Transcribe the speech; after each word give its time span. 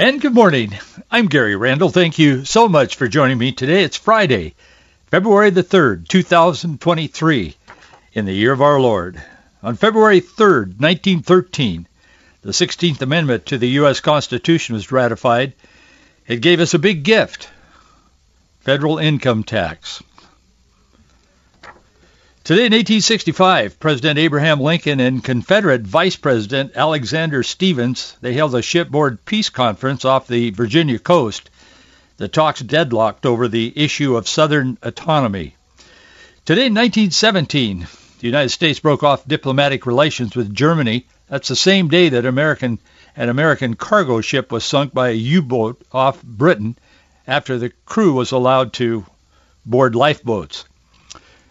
And 0.00 0.20
good 0.20 0.32
morning. 0.32 0.78
I'm 1.10 1.26
Gary 1.26 1.56
Randall. 1.56 1.88
Thank 1.88 2.20
you 2.20 2.44
so 2.44 2.68
much 2.68 2.94
for 2.94 3.08
joining 3.08 3.36
me 3.36 3.50
today. 3.50 3.82
It's 3.82 3.96
Friday, 3.96 4.54
February 5.08 5.50
the 5.50 5.64
3rd, 5.64 6.06
2023, 6.06 7.56
in 8.12 8.24
the 8.24 8.32
year 8.32 8.52
of 8.52 8.62
our 8.62 8.78
Lord. 8.78 9.20
On 9.60 9.74
February 9.74 10.20
3rd, 10.20 10.78
1913, 10.78 11.88
the 12.42 12.52
16th 12.52 13.02
Amendment 13.02 13.46
to 13.46 13.58
the 13.58 13.70
U.S. 13.70 13.98
Constitution 13.98 14.76
was 14.76 14.92
ratified. 14.92 15.54
It 16.28 16.42
gave 16.42 16.60
us 16.60 16.74
a 16.74 16.78
big 16.78 17.02
gift, 17.02 17.50
federal 18.60 18.98
income 18.98 19.42
tax. 19.42 20.00
Today 22.48 22.64
in 22.64 22.72
1865, 22.72 23.78
President 23.78 24.18
Abraham 24.18 24.58
Lincoln 24.58 25.00
and 25.00 25.22
Confederate 25.22 25.82
Vice 25.82 26.16
President 26.16 26.72
Alexander 26.74 27.42
Stephens, 27.42 28.16
they 28.22 28.32
held 28.32 28.54
a 28.54 28.62
shipboard 28.62 29.22
peace 29.26 29.50
conference 29.50 30.06
off 30.06 30.26
the 30.26 30.48
Virginia 30.48 30.98
coast. 30.98 31.50
The 32.16 32.26
talks 32.26 32.60
deadlocked 32.60 33.26
over 33.26 33.48
the 33.48 33.70
issue 33.76 34.16
of 34.16 34.26
Southern 34.26 34.78
autonomy. 34.80 35.56
Today 36.46 36.64
in 36.64 36.74
1917, 36.74 37.86
the 38.20 38.26
United 38.26 38.48
States 38.48 38.80
broke 38.80 39.02
off 39.02 39.28
diplomatic 39.28 39.84
relations 39.84 40.34
with 40.34 40.54
Germany. 40.54 41.06
That's 41.28 41.48
the 41.48 41.54
same 41.54 41.88
day 41.88 42.08
that 42.08 42.24
American 42.24 42.78
an 43.14 43.28
American 43.28 43.74
cargo 43.74 44.22
ship 44.22 44.50
was 44.50 44.64
sunk 44.64 44.94
by 44.94 45.10
a 45.10 45.12
U-boat 45.12 45.82
off 45.92 46.22
Britain 46.22 46.78
after 47.26 47.58
the 47.58 47.72
crew 47.84 48.14
was 48.14 48.32
allowed 48.32 48.72
to 48.72 49.04
board 49.66 49.94
lifeboats. 49.94 50.64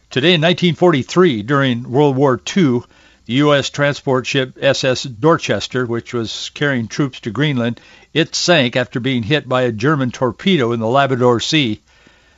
Today 0.10 0.36
in 0.36 0.42
1943, 0.42 1.44
during 1.44 1.92
World 1.92 2.16
War 2.16 2.40
II, 2.56 2.80
the 3.26 3.34
U.S. 3.34 3.70
transport 3.70 4.26
ship 4.26 4.58
SS 4.62 5.04
Dorchester, 5.04 5.86
which 5.86 6.14
was 6.14 6.50
carrying 6.54 6.88
troops 6.88 7.20
to 7.22 7.32
Greenland, 7.32 7.82
it 8.14 8.34
sank 8.34 8.78
after 8.78 9.02
being 9.02 9.22
hit 9.22 9.50
by 9.50 9.64
a 9.64 9.72
German 9.74 10.12
torpedo 10.12 10.72
in 10.72 10.80
the 10.80 10.88
Labrador 10.88 11.42
Sea. 11.42 11.82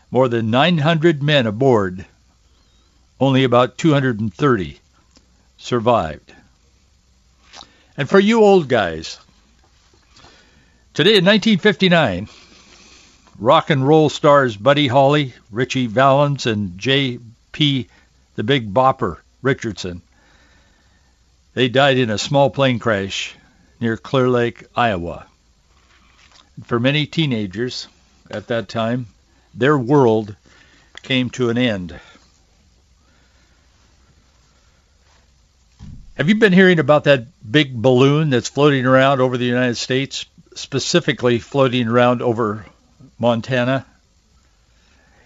More 0.10 0.28
than 0.28 0.50
900 0.50 1.22
men 1.22 1.46
aboard. 1.46 2.08
Only 3.20 3.44
about 3.44 3.78
230 3.78 4.80
survived. 5.58 6.34
And 7.96 8.10
for 8.10 8.20
you 8.20 8.42
old 8.42 8.68
guys, 8.68 9.20
today 10.96 11.18
in 11.18 11.26
1959, 11.26 12.30
rock 13.38 13.70
and 13.70 13.88
roll 13.88 14.10
stars 14.10 14.58
Buddy 14.58 14.88
Holly, 14.88 15.36
Ritchie 15.52 15.86
Valens, 15.86 16.48
and 16.48 16.76
J. 16.80 17.20
P. 17.52 17.88
the 18.36 18.44
Big 18.44 18.74
Bopper 18.74 19.18
Richardson. 19.42 20.02
They 21.54 21.68
died 21.70 21.98
in 21.98 22.10
a 22.10 22.18
small 22.18 22.50
plane 22.50 22.80
crash 22.80 23.36
near 23.80 23.98
Clear 23.98 24.30
Lake, 24.30 24.66
Iowa. 24.76 25.26
For 26.64 26.80
many 26.80 27.06
teenagers 27.06 27.88
at 28.30 28.48
that 28.48 28.70
time, 28.70 29.08
their 29.54 29.78
world 29.78 30.36
came 31.02 31.30
to 31.32 31.50
an 31.50 31.58
end. 31.58 32.00
Have 36.16 36.28
you 36.28 36.36
been 36.36 36.52
hearing 36.52 36.80
about 36.80 37.06
that 37.06 37.28
big 37.50 37.74
balloon 37.74 38.30
that's 38.30 38.50
floating 38.50 38.86
around 38.86 39.22
over 39.22 39.38
the 39.38 39.46
United 39.46 39.76
States, 39.76 40.26
specifically 40.54 41.40
floating 41.40 41.88
around 41.88 42.22
over 42.22 42.66
Montana? 43.18 43.86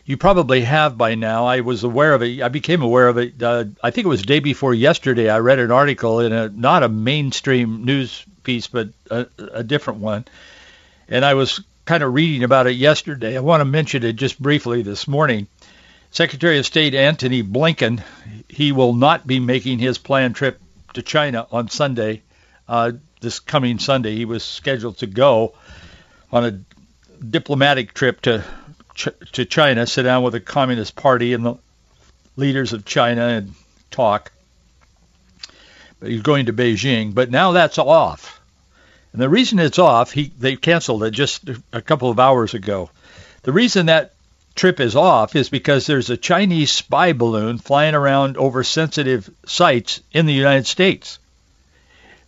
You 0.06 0.18
probably 0.18 0.62
have 0.62 0.98
by 0.98 1.16
now. 1.16 1.46
I 1.46 1.62
was 1.62 1.84
aware 1.84 2.14
of 2.14 2.22
it. 2.22 2.42
I 2.42 2.50
became 2.50 2.82
aware 2.82 3.08
of 3.08 3.18
it. 3.18 3.42
Uh, 3.42 3.66
I 3.82 3.92
think 3.92 4.06
it 4.06 4.10
was 4.10 4.22
day 4.22 4.40
before 4.40 4.74
yesterday. 4.74 5.30
I 5.30 5.40
read 5.40 5.60
an 5.60 5.72
article 5.72 6.20
in 6.20 6.34
a 6.34 6.50
not 6.50 6.84
a 6.84 6.90
mainstream 6.90 7.86
news 7.86 8.26
piece, 8.44 8.68
but 8.68 8.90
a, 9.10 9.28
a 9.54 9.64
different 9.64 10.02
one, 10.02 10.26
and 11.08 11.24
I 11.24 11.36
was 11.36 11.62
kind 11.86 12.04
of 12.04 12.14
reading 12.14 12.44
about 12.44 12.68
it 12.68 12.76
yesterday. 12.76 13.38
I 13.38 13.42
want 13.42 13.62
to 13.62 13.66
mention 13.66 14.04
it 14.04 14.14
just 14.14 14.42
briefly 14.42 14.82
this 14.82 15.08
morning. 15.08 15.48
Secretary 16.12 16.60
of 16.60 16.66
State 16.66 16.96
Antony 16.96 17.42
Blinken, 17.42 18.04
he 18.48 18.72
will 18.72 18.94
not 18.94 19.26
be 19.26 19.40
making 19.40 19.80
his 19.80 19.98
planned 19.98 20.36
trip 20.36 20.60
to 20.94 21.02
China 21.02 21.48
on 21.52 21.70
Sunday, 21.70 22.22
uh, 22.68 22.92
this 23.22 23.40
coming 23.40 23.80
Sunday. 23.80 24.16
He 24.16 24.26
was 24.26 24.44
scheduled 24.44 24.98
to 25.00 25.08
go 25.08 25.54
on 26.32 26.46
a 26.46 27.24
diplomatic 27.24 27.94
trip 27.94 28.22
to 28.22 28.44
to 28.96 29.46
China, 29.46 29.88
sit 29.88 30.04
down 30.04 30.24
with 30.24 30.34
the 30.34 30.40
Communist 30.40 30.96
Party 30.96 31.34
and 31.34 31.46
the 31.46 31.56
leaders 32.36 32.74
of 32.74 32.86
China 32.86 33.28
and 33.28 33.54
talk. 33.92 34.32
But 36.00 36.12
he's 36.12 36.22
going 36.22 36.48
to 36.48 36.54
Beijing. 36.54 37.14
But 37.14 37.32
now 37.32 37.52
that's 37.52 37.78
off. 37.78 38.42
And 39.14 39.22
the 39.22 39.30
reason 39.30 39.60
it's 39.60 39.80
off, 39.80 40.12
he 40.12 40.32
they 40.40 40.56
canceled 40.56 41.04
it 41.04 41.12
just 41.12 41.50
a 41.72 41.82
couple 41.82 42.10
of 42.10 42.20
hours 42.20 42.54
ago. 42.54 42.90
The 43.44 43.54
reason 43.54 43.86
that 43.86 44.14
trip 44.56 44.80
is 44.80 44.96
off 44.96 45.36
is 45.36 45.50
because 45.50 45.86
there's 45.86 46.10
a 46.10 46.18
Chinese 46.18 46.72
spy 46.72 47.14
balloon 47.14 47.58
flying 47.58 47.96
around 47.96 48.38
over 48.38 48.64
sensitive 48.64 49.30
sites 49.46 50.02
in 50.12 50.26
the 50.26 50.34
United 50.34 50.66
States. 50.66 51.20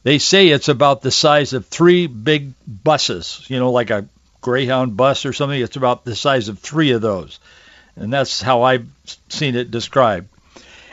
They 0.04 0.20
say 0.20 0.50
it's 0.50 0.70
about 0.70 1.02
the 1.02 1.12
size 1.12 1.54
of 1.54 1.66
three 1.66 2.06
big 2.06 2.54
buses, 2.68 3.44
you 3.48 3.60
know, 3.60 3.72
like 3.72 3.90
a 3.90 4.08
Greyhound 4.46 4.96
bus 4.96 5.26
or 5.26 5.34
something. 5.34 5.60
It's 5.60 5.76
about 5.76 6.06
the 6.06 6.16
size 6.16 6.50
of 6.50 6.60
three 6.60 6.92
of 6.92 7.02
those. 7.02 7.40
And 7.96 8.14
that's 8.14 8.44
how 8.44 8.62
I've 8.62 8.88
seen 9.28 9.56
it 9.56 9.72
described. 9.72 10.28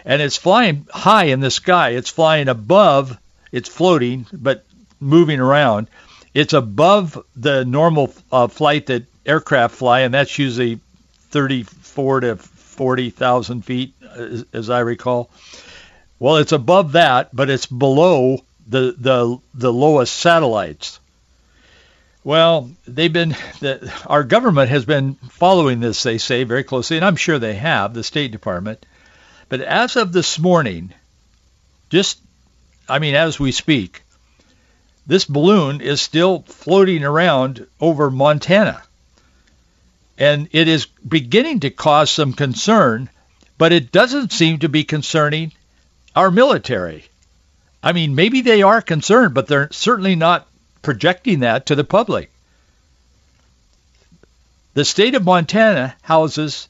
And 0.07 0.23
it's 0.23 0.39
flying 0.39 0.87
high 0.91 1.25
in 1.25 1.41
the 1.41 1.51
sky. 1.51 1.91
It's 1.91 2.09
flying 2.09 2.49
above, 2.49 3.19
it's 3.53 3.69
floating, 3.69 4.25
but 4.33 4.65
moving 5.01 5.39
around. 5.39 5.89
It's 6.33 6.55
above 6.55 7.23
the 7.37 7.67
normal 7.67 8.15
uh, 8.33 8.47
flight 8.47 8.87
that 8.87 9.05
aircraft 9.27 9.75
fly, 9.75 10.01
and 10.01 10.15
that's 10.15 10.39
usually 10.39 10.81
34 11.29 12.21
to 12.21 12.37
40,000 12.37 13.67
feet, 13.67 13.93
as, 14.17 14.47
as 14.55 14.71
I 14.71 14.81
recall. 14.81 15.29
Well, 16.19 16.39
it's 16.39 16.53
above 16.53 16.93
that, 16.93 17.37
but 17.37 17.51
it's 17.51 17.67
below 17.67 18.39
the 18.67 18.95
the 18.99 19.39
the 19.53 19.73
lowest 19.73 20.15
satellites. 20.15 21.01
Well, 22.25 22.71
they've 22.87 23.13
been 23.13 23.31
the, 23.61 23.93
our 24.07 24.23
government 24.23 24.71
has 24.71 24.85
been 24.85 25.15
following 25.15 25.81
this, 25.81 26.03
they 26.03 26.19
say, 26.19 26.45
very 26.45 26.63
closely, 26.63 26.97
and 26.97 27.05
I'm 27.05 27.17
sure 27.17 27.39
they 27.39 27.55
have, 27.55 27.95
the 27.95 28.05
State 28.05 28.31
Department. 28.31 28.85
But 29.49 29.61
as 29.61 29.97
of 29.97 30.13
this 30.13 30.39
morning, 30.39 30.95
just, 31.91 32.21
I 32.89 33.01
mean, 33.01 33.17
as 33.17 33.41
we 33.41 33.51
speak, 33.51 34.03
this 35.07 35.25
balloon 35.25 35.81
is 35.81 36.01
still 36.01 36.43
floating 36.47 37.03
around 37.03 37.67
over 37.81 38.11
Montana. 38.11 38.83
And 40.17 40.49
it 40.53 40.69
is 40.69 40.87
beginning 40.87 41.61
to 41.61 41.71
cause 41.71 42.11
some 42.11 42.35
concern, 42.35 43.11
but 43.59 43.73
it 43.73 43.91
doesn't 43.91 44.33
seem 44.33 44.61
to 44.61 44.69
be 44.69 44.85
concerning 44.85 45.53
our 46.15 46.31
military. 46.31 47.05
I 47.83 47.93
mean, 47.93 48.15
maybe 48.15 48.43
they 48.43 48.63
are 48.63 48.81
concerned, 48.81 49.35
but 49.35 49.49
they're 49.49 49.73
certainly 49.73 50.15
not 50.15 50.47
projecting 50.83 51.41
that 51.41 51.67
to 51.67 51.75
the 51.75 51.85
public. 51.85 52.31
The 54.75 54.85
state 54.85 55.15
of 55.15 55.25
Montana 55.25 55.95
houses 56.03 56.69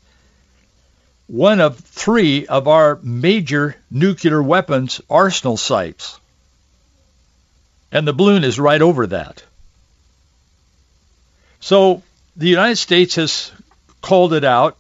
one 1.27 1.61
of 1.61 1.79
three 1.79 2.47
of 2.47 2.69
our 2.69 2.99
major 3.03 3.77
nuclear 3.91 4.43
weapons 4.43 5.01
arsenal 5.09 5.57
sites. 5.57 6.19
And 7.91 8.07
the 8.07 8.13
balloon 8.13 8.45
is 8.45 8.59
right 8.59 8.83
over 8.83 9.07
that. 9.09 9.43
So 11.61 12.03
the 12.37 12.49
United 12.49 12.77
States 12.77 13.15
has 13.15 13.53
called 14.01 14.33
it 14.35 14.45
out, 14.45 14.77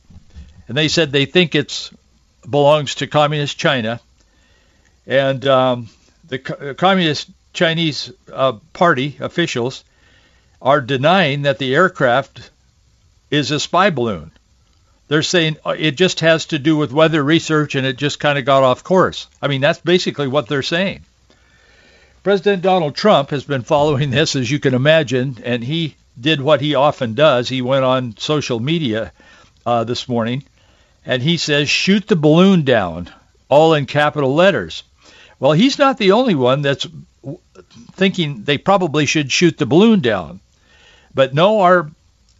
and 0.68 0.76
they 0.76 0.88
said 0.88 1.12
they 1.12 1.26
think 1.26 1.54
it 1.54 1.90
belongs 2.48 2.96
to 2.96 3.06
communist 3.06 3.56
China. 3.56 4.00
And 5.06 5.46
um, 5.46 5.88
the 6.28 6.38
co- 6.38 6.74
communist 6.74 7.30
Chinese 7.52 8.10
uh, 8.32 8.54
party 8.72 9.16
officials 9.20 9.84
are 10.60 10.80
denying 10.80 11.42
that 11.42 11.58
the 11.58 11.74
aircraft 11.74 12.50
is 13.30 13.50
a 13.50 13.60
spy 13.60 13.90
balloon. 13.90 14.30
They're 15.08 15.22
saying 15.22 15.56
uh, 15.66 15.74
it 15.78 15.96
just 15.96 16.20
has 16.20 16.46
to 16.46 16.58
do 16.58 16.76
with 16.76 16.92
weather 16.92 17.22
research 17.22 17.74
and 17.74 17.86
it 17.86 17.96
just 17.96 18.20
kind 18.20 18.38
of 18.38 18.44
got 18.44 18.62
off 18.62 18.84
course. 18.84 19.26
I 19.42 19.48
mean, 19.48 19.60
that's 19.60 19.80
basically 19.80 20.28
what 20.28 20.48
they're 20.48 20.62
saying. 20.62 21.02
President 22.22 22.62
Donald 22.62 22.94
Trump 22.94 23.30
has 23.30 23.44
been 23.44 23.62
following 23.62 24.10
this, 24.12 24.36
as 24.36 24.50
you 24.50 24.60
can 24.60 24.74
imagine, 24.74 25.38
and 25.44 25.62
he 25.62 25.96
did 26.18 26.40
what 26.40 26.60
he 26.60 26.74
often 26.74 27.14
does. 27.14 27.48
He 27.48 27.62
went 27.62 27.84
on 27.84 28.16
social 28.16 28.60
media 28.60 29.12
uh, 29.66 29.84
this 29.84 30.08
morning, 30.08 30.44
and 31.04 31.22
he 31.22 31.36
says, 31.36 31.68
"Shoot 31.68 32.06
the 32.06 32.16
balloon 32.16 32.62
down," 32.62 33.10
all 33.48 33.74
in 33.74 33.86
capital 33.86 34.34
letters. 34.34 34.84
Well, 35.42 35.50
he's 35.54 35.76
not 35.76 35.98
the 35.98 36.12
only 36.12 36.36
one 36.36 36.62
that's 36.62 36.86
thinking 37.94 38.44
they 38.44 38.58
probably 38.58 39.06
should 39.06 39.32
shoot 39.32 39.58
the 39.58 39.66
balloon 39.66 39.98
down. 39.98 40.38
But 41.16 41.34
no, 41.34 41.62
our 41.62 41.90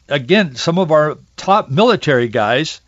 again, 0.09 0.55
some 0.55 0.79
of 0.79 0.93
our 0.93 1.19
top 1.37 1.69
military 1.69 2.29
guys 2.29 2.81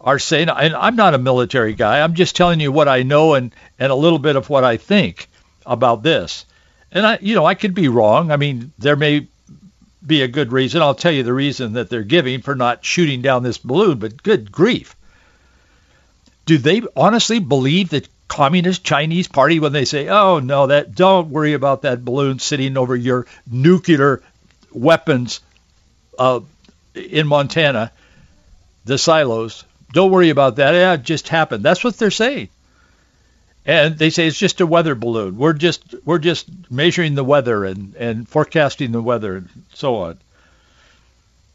are 0.00 0.20
saying, 0.20 0.50
and 0.50 0.76
I'm 0.76 0.94
not 0.94 1.14
a 1.14 1.18
military 1.18 1.74
guy. 1.74 2.00
I'm 2.00 2.14
just 2.14 2.36
telling 2.36 2.60
you 2.60 2.70
what 2.70 2.86
I 2.86 3.02
know 3.02 3.34
and 3.34 3.52
and 3.76 3.90
a 3.90 3.96
little 3.96 4.20
bit 4.20 4.36
of 4.36 4.48
what 4.48 4.62
I 4.62 4.76
think 4.76 5.26
about 5.66 6.04
this. 6.04 6.46
And 6.92 7.04
I, 7.04 7.18
you 7.20 7.34
know, 7.34 7.44
I 7.44 7.54
could 7.54 7.74
be 7.74 7.88
wrong. 7.88 8.30
I 8.30 8.36
mean, 8.36 8.72
there 8.78 8.94
may 8.94 9.26
be 10.06 10.22
a 10.22 10.28
good 10.28 10.52
reason. 10.52 10.80
I'll 10.80 10.94
tell 10.94 11.10
you 11.10 11.24
the 11.24 11.34
reason 11.34 11.72
that 11.72 11.90
they're 11.90 12.04
giving 12.04 12.40
for 12.40 12.54
not 12.54 12.84
shooting 12.84 13.20
down 13.20 13.42
this 13.42 13.58
balloon, 13.58 13.98
but 13.98 14.22
good 14.22 14.52
grief. 14.52 14.94
Do 16.44 16.56
they 16.56 16.82
honestly 16.94 17.40
believe 17.40 17.88
that 17.88 18.06
Communist 18.28 18.84
Chinese 18.84 19.28
Party 19.28 19.60
when 19.60 19.72
they 19.72 19.84
say, 19.84 20.08
"Oh 20.08 20.40
no, 20.40 20.66
that 20.66 20.94
don't 20.94 21.30
worry 21.30 21.52
about 21.52 21.82
that 21.82 22.04
balloon 22.04 22.38
sitting 22.38 22.76
over 22.76 22.96
your 22.96 23.26
nuclear 23.50 24.22
weapons 24.72 25.40
uh, 26.18 26.40
in 26.94 27.26
Montana, 27.26 27.92
the 28.84 28.98
silos. 28.98 29.64
Don't 29.92 30.10
worry 30.10 30.30
about 30.30 30.56
that. 30.56 30.74
Yeah, 30.74 30.94
it 30.94 31.02
just 31.02 31.28
happened." 31.28 31.64
That's 31.64 31.84
what 31.84 31.96
they're 31.96 32.10
saying. 32.10 32.48
And 33.64 33.98
they 33.98 34.10
say 34.10 34.28
it's 34.28 34.38
just 34.38 34.60
a 34.60 34.66
weather 34.66 34.94
balloon. 34.94 35.36
We're 35.36 35.52
just 35.52 35.94
we're 36.04 36.18
just 36.18 36.48
measuring 36.70 37.14
the 37.16 37.24
weather 37.24 37.64
and, 37.64 37.94
and 37.96 38.28
forecasting 38.28 38.92
the 38.92 39.02
weather 39.02 39.36
and 39.36 39.48
so 39.74 39.96
on. 39.96 40.18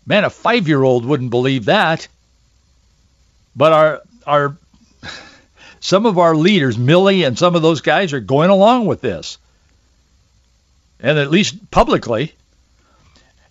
Man, 0.05 0.25
a 0.25 0.29
five 0.29 0.67
year 0.67 0.83
old 0.83 1.05
wouldn't 1.05 1.29
believe 1.29 1.65
that. 1.65 2.07
But 3.55 3.73
our 3.73 4.01
our 4.25 4.57
some 5.81 6.05
of 6.05 6.17
our 6.17 6.35
leaders, 6.35 6.77
Milley 6.77 7.27
and 7.27 7.37
some 7.37 7.55
of 7.55 7.61
those 7.61 7.81
guys, 7.81 8.13
are 8.13 8.19
going 8.21 8.49
along 8.49 8.85
with 8.85 9.01
this. 9.01 9.37
And 10.99 11.17
at 11.17 11.31
least 11.31 11.71
publicly. 11.71 12.33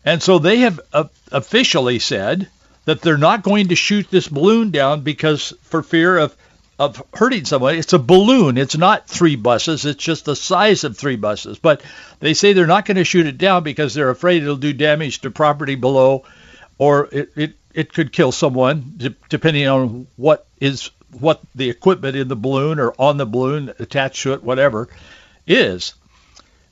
And 0.04 0.22
so 0.22 0.38
they 0.38 0.58
have 0.58 0.80
uh, 0.92 1.04
officially 1.30 1.98
said 1.98 2.48
that 2.84 3.02
they're 3.02 3.18
not 3.18 3.42
going 3.42 3.68
to 3.68 3.74
shoot 3.74 4.08
this 4.10 4.28
balloon 4.28 4.70
down 4.70 5.02
because 5.02 5.52
for 5.62 5.82
fear 5.82 6.16
of 6.16 6.34
of 6.78 7.02
hurting 7.12 7.44
someone. 7.44 7.74
It's 7.74 7.92
a 7.92 7.98
balloon. 7.98 8.56
It's 8.56 8.76
not 8.76 9.06
three 9.06 9.36
buses. 9.36 9.84
It's 9.84 10.02
just 10.02 10.24
the 10.24 10.34
size 10.34 10.82
of 10.82 10.96
three 10.96 11.16
buses. 11.16 11.58
But 11.58 11.82
they 12.20 12.32
say 12.32 12.54
they're 12.54 12.66
not 12.66 12.86
going 12.86 12.96
to 12.96 13.04
shoot 13.04 13.26
it 13.26 13.36
down 13.36 13.64
because 13.64 13.92
they're 13.92 14.08
afraid 14.08 14.42
it'll 14.42 14.56
do 14.56 14.72
damage 14.72 15.20
to 15.20 15.30
property 15.30 15.74
below, 15.74 16.24
or 16.78 17.08
it 17.12 17.32
it, 17.36 17.52
it 17.74 17.92
could 17.92 18.12
kill 18.12 18.32
someone, 18.32 18.98
depending 19.28 19.68
on 19.68 20.06
what 20.16 20.46
is 20.58 20.90
what 21.18 21.40
the 21.54 21.70
equipment 21.70 22.16
in 22.16 22.28
the 22.28 22.36
balloon 22.36 22.78
or 22.78 22.94
on 22.98 23.16
the 23.16 23.26
balloon 23.26 23.72
attached 23.78 24.22
to 24.22 24.32
it, 24.34 24.42
whatever, 24.42 24.88
is. 25.46 25.94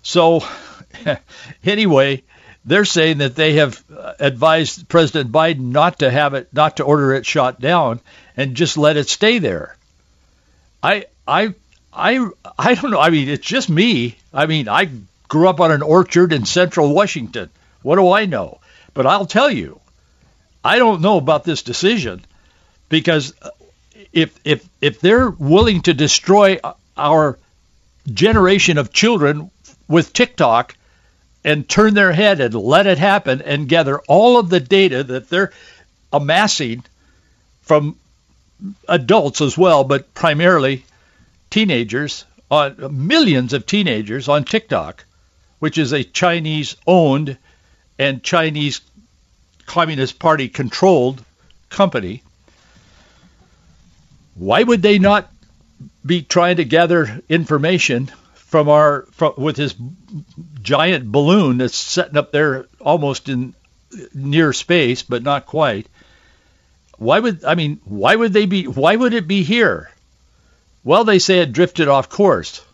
So, 0.02 0.42
anyway, 1.64 2.22
they're 2.64 2.84
saying 2.84 3.18
that 3.18 3.34
they 3.34 3.54
have 3.54 3.82
advised 4.18 4.88
President 4.88 5.32
Biden 5.32 5.72
not 5.72 6.00
to 6.00 6.10
have 6.10 6.34
it, 6.34 6.48
not 6.52 6.76
to 6.76 6.84
order 6.84 7.14
it 7.14 7.26
shot 7.26 7.60
down, 7.60 8.00
and 8.36 8.54
just 8.54 8.76
let 8.76 8.96
it 8.96 9.08
stay 9.08 9.38
there. 9.38 9.76
I 10.82 11.06
I 11.26 11.54
I 11.92 12.28
I 12.58 12.74
don't 12.74 12.90
know. 12.90 13.00
I 13.00 13.10
mean, 13.10 13.28
it's 13.28 13.46
just 13.46 13.68
me. 13.68 14.16
I 14.32 14.46
mean, 14.46 14.68
I 14.68 14.90
grew 15.28 15.48
up 15.48 15.60
on 15.60 15.72
an 15.72 15.82
orchard 15.82 16.32
in 16.32 16.44
central 16.44 16.94
Washington. 16.94 17.50
What 17.82 17.96
do 17.96 18.10
I 18.12 18.26
know? 18.26 18.60
But 18.94 19.06
I'll 19.06 19.26
tell 19.26 19.50
you, 19.50 19.80
I 20.64 20.78
don't 20.78 21.00
know 21.00 21.16
about 21.16 21.44
this 21.44 21.62
decision 21.62 22.24
because 22.88 23.34
if 24.12 24.38
if 24.44 24.68
if 24.80 25.00
they're 25.00 25.30
willing 25.30 25.82
to 25.82 25.94
destroy 25.94 26.58
our 26.96 27.38
generation 28.12 28.78
of 28.78 28.92
children 28.92 29.50
with 29.86 30.12
TikTok 30.12 30.74
and 31.44 31.68
turn 31.68 31.94
their 31.94 32.12
head 32.12 32.40
and 32.40 32.54
let 32.54 32.86
it 32.86 32.98
happen 32.98 33.42
and 33.42 33.68
gather 33.68 34.00
all 34.08 34.38
of 34.38 34.48
the 34.48 34.60
data 34.60 35.04
that 35.04 35.28
they're 35.28 35.52
amassing 36.12 36.84
from 37.62 37.96
adults 38.88 39.40
as 39.40 39.56
well, 39.56 39.84
but 39.84 40.12
primarily 40.14 40.84
teenagers, 41.50 42.24
on 42.50 43.06
millions 43.06 43.52
of 43.52 43.66
teenagers 43.66 44.28
on 44.28 44.44
TikTok, 44.44 45.04
which 45.58 45.78
is 45.78 45.92
a 45.92 46.02
Chinese-owned 46.02 47.36
and 47.98 48.22
Chinese 48.22 48.80
Communist 49.66 50.18
Party 50.18 50.48
controlled 50.48 51.22
company. 51.68 52.22
Why 54.38 54.62
would 54.62 54.82
they 54.82 54.98
not 54.98 55.30
be 56.06 56.22
trying 56.22 56.56
to 56.56 56.64
gather 56.64 57.20
information 57.28 58.10
from 58.34 58.68
our 58.68 59.02
from, 59.10 59.34
with 59.36 59.56
this 59.56 59.74
giant 60.62 61.10
balloon 61.10 61.58
that's 61.58 61.76
setting 61.76 62.16
up 62.16 62.30
there 62.30 62.66
almost 62.80 63.28
in 63.28 63.54
near 64.14 64.52
space, 64.52 65.02
but 65.02 65.24
not 65.24 65.46
quite? 65.46 65.88
Why 66.98 67.18
would 67.18 67.44
I 67.44 67.56
mean? 67.56 67.80
Why 67.84 68.14
would 68.14 68.32
they 68.32 68.46
be? 68.46 68.66
Why 68.66 68.94
would 68.94 69.12
it 69.12 69.26
be 69.26 69.42
here? 69.42 69.90
Well, 70.84 71.04
they 71.04 71.18
say 71.18 71.40
it 71.40 71.52
drifted 71.52 71.88
off 71.88 72.08
course. 72.08 72.64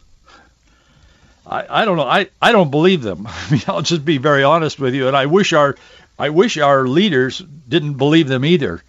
I, 1.46 1.82
I 1.82 1.84
don't 1.84 1.96
know. 1.96 2.04
I, 2.04 2.28
I 2.40 2.52
don't 2.52 2.70
believe 2.70 3.02
them. 3.02 3.26
I 3.30 3.50
mean, 3.50 3.62
I'll 3.66 3.82
just 3.82 4.04
be 4.04 4.18
very 4.18 4.44
honest 4.44 4.78
with 4.78 4.94
you, 4.94 5.08
and 5.08 5.16
I 5.16 5.26
wish 5.26 5.52
our 5.54 5.76
I 6.18 6.28
wish 6.28 6.58
our 6.58 6.86
leaders 6.86 7.38
didn't 7.38 7.94
believe 7.94 8.28
them 8.28 8.44
either. 8.44 8.82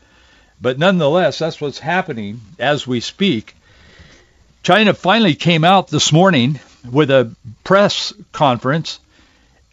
But 0.62 0.80
nonetheless, 0.80 1.40
that's 1.40 1.60
what's 1.60 1.80
happening 1.80 2.42
as 2.60 2.88
we 2.88 3.00
speak. 3.00 3.56
China 4.64 4.94
finally 4.94 5.36
came 5.36 5.64
out 5.64 5.90
this 5.90 6.12
morning 6.12 6.60
with 6.90 7.12
a 7.12 7.36
press 7.64 8.14
conference, 8.32 9.00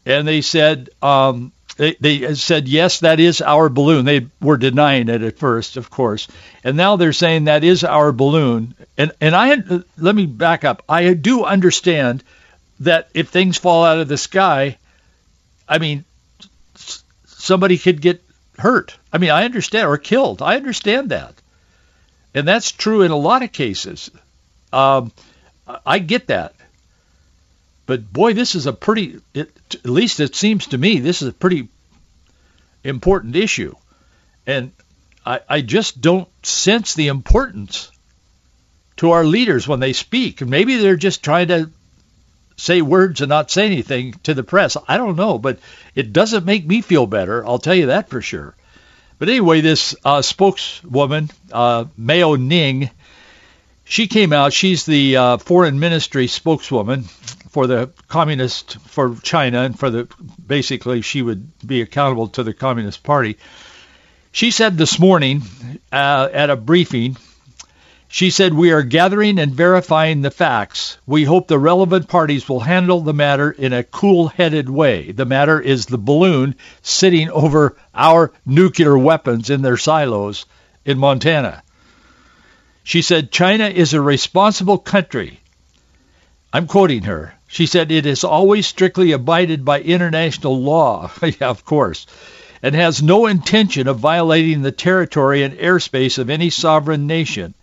and 0.04 0.26
they 0.26 0.40
said 0.40 0.90
um, 1.00 1.52
they, 1.76 1.96
they 1.98 2.34
said, 2.34 2.68
yes, 2.68 3.00
that 3.00 3.20
is 3.20 3.40
our 3.40 3.68
balloon. 3.68 4.04
They 4.04 4.26
were 4.40 4.56
denying 4.56 5.08
it 5.08 5.22
at 5.22 5.38
first, 5.38 5.76
of 5.76 5.90
course. 5.90 6.28
And 6.64 6.76
now 6.76 6.96
they're 6.96 7.12
saying 7.12 7.44
that 7.44 7.64
is 7.64 7.82
our 7.84 8.12
balloon. 8.12 8.74
And, 8.98 9.12
and 9.20 9.34
I, 9.34 9.56
let 9.96 10.14
me 10.14 10.26
back 10.26 10.64
up. 10.64 10.82
I 10.88 11.14
do 11.14 11.44
understand 11.44 12.22
that 12.80 13.08
if 13.14 13.28
things 13.28 13.58
fall 13.58 13.84
out 13.84 14.00
of 14.00 14.08
the 14.08 14.18
sky, 14.18 14.78
I 15.68 15.78
mean, 15.78 16.04
somebody 17.26 17.78
could 17.78 18.00
get 18.00 18.22
hurt. 18.58 18.96
I 19.12 19.18
mean, 19.18 19.30
I 19.30 19.44
understand, 19.44 19.86
or 19.86 19.98
killed. 19.98 20.42
I 20.42 20.56
understand 20.56 21.10
that. 21.10 21.34
And 22.34 22.46
that's 22.48 22.72
true 22.72 23.02
in 23.02 23.10
a 23.10 23.16
lot 23.16 23.42
of 23.42 23.52
cases. 23.52 24.10
Um, 24.72 25.12
I 25.84 25.98
get 25.98 26.28
that. 26.28 26.54
But 27.86 28.12
boy, 28.12 28.32
this 28.32 28.54
is 28.54 28.66
a 28.66 28.72
pretty, 28.72 29.20
it, 29.34 29.50
at 29.74 29.90
least 29.90 30.20
it 30.20 30.34
seems 30.34 30.68
to 30.68 30.78
me, 30.78 30.98
this 30.98 31.20
is 31.22 31.28
a 31.28 31.32
pretty 31.32 31.68
important 32.84 33.36
issue. 33.36 33.74
And 34.46 34.72
I, 35.26 35.40
I 35.48 35.60
just 35.60 36.00
don't 36.00 36.28
sense 36.44 36.94
the 36.94 37.08
importance 37.08 37.90
to 38.96 39.10
our 39.10 39.24
leaders 39.24 39.66
when 39.68 39.80
they 39.80 39.92
speak. 39.92 40.40
And 40.40 40.50
maybe 40.50 40.76
they're 40.76 40.96
just 40.96 41.22
trying 41.22 41.48
to 41.48 41.70
say 42.56 42.82
words 42.82 43.20
and 43.20 43.28
not 43.28 43.50
say 43.50 43.66
anything 43.66 44.14
to 44.24 44.34
the 44.34 44.42
press. 44.42 44.76
I 44.88 44.96
don't 44.96 45.16
know, 45.16 45.38
but 45.38 45.58
it 45.94 46.12
doesn't 46.12 46.44
make 46.44 46.66
me 46.66 46.80
feel 46.80 47.06
better. 47.06 47.46
I'll 47.46 47.58
tell 47.58 47.74
you 47.74 47.86
that 47.86 48.08
for 48.08 48.20
sure. 48.20 48.54
But 49.18 49.28
anyway, 49.28 49.60
this 49.60 49.94
uh, 50.04 50.22
spokeswoman, 50.22 51.30
uh, 51.52 51.84
Mao 51.96 52.34
Ning, 52.34 52.90
she 53.84 54.06
came 54.06 54.32
out. 54.32 54.52
She's 54.52 54.84
the 54.84 55.16
uh, 55.16 55.36
foreign 55.38 55.78
ministry 55.78 56.26
spokeswoman 56.26 57.04
for 57.50 57.66
the 57.66 57.90
communist 58.08 58.78
for 58.78 59.14
China 59.22 59.60
and 59.62 59.78
for 59.78 59.90
the 59.90 60.08
basically 60.44 61.02
she 61.02 61.20
would 61.20 61.46
be 61.64 61.82
accountable 61.82 62.28
to 62.28 62.42
the 62.42 62.54
Communist 62.54 63.02
Party. 63.02 63.36
She 64.32 64.50
said 64.50 64.78
this 64.78 64.98
morning 64.98 65.42
uh, 65.92 66.30
at 66.32 66.48
a 66.48 66.56
briefing, 66.56 67.18
she 68.12 68.28
said, 68.28 68.52
we 68.52 68.72
are 68.72 68.82
gathering 68.82 69.38
and 69.38 69.54
verifying 69.54 70.20
the 70.20 70.30
facts. 70.30 70.98
We 71.06 71.24
hope 71.24 71.48
the 71.48 71.58
relevant 71.58 72.08
parties 72.08 72.46
will 72.46 72.60
handle 72.60 73.00
the 73.00 73.14
matter 73.14 73.50
in 73.50 73.72
a 73.72 73.84
cool-headed 73.84 74.68
way. 74.68 75.12
The 75.12 75.24
matter 75.24 75.58
is 75.58 75.86
the 75.86 75.96
balloon 75.96 76.54
sitting 76.82 77.30
over 77.30 77.74
our 77.94 78.30
nuclear 78.44 78.98
weapons 78.98 79.48
in 79.48 79.62
their 79.62 79.78
silos 79.78 80.44
in 80.84 80.98
Montana. 80.98 81.62
She 82.84 83.00
said, 83.00 83.32
China 83.32 83.64
is 83.64 83.94
a 83.94 84.00
responsible 84.02 84.76
country. 84.76 85.40
I'm 86.52 86.66
quoting 86.66 87.04
her. 87.04 87.32
She 87.48 87.64
said, 87.64 87.90
it 87.90 88.04
has 88.04 88.24
always 88.24 88.66
strictly 88.66 89.12
abided 89.12 89.64
by 89.64 89.80
international 89.80 90.60
law, 90.60 91.10
yeah, 91.22 91.48
of 91.48 91.64
course, 91.64 92.06
and 92.62 92.74
has 92.74 93.02
no 93.02 93.24
intention 93.24 93.88
of 93.88 94.00
violating 94.00 94.60
the 94.60 94.70
territory 94.70 95.44
and 95.44 95.54
airspace 95.54 96.18
of 96.18 96.28
any 96.28 96.50
sovereign 96.50 97.06
nation. 97.06 97.54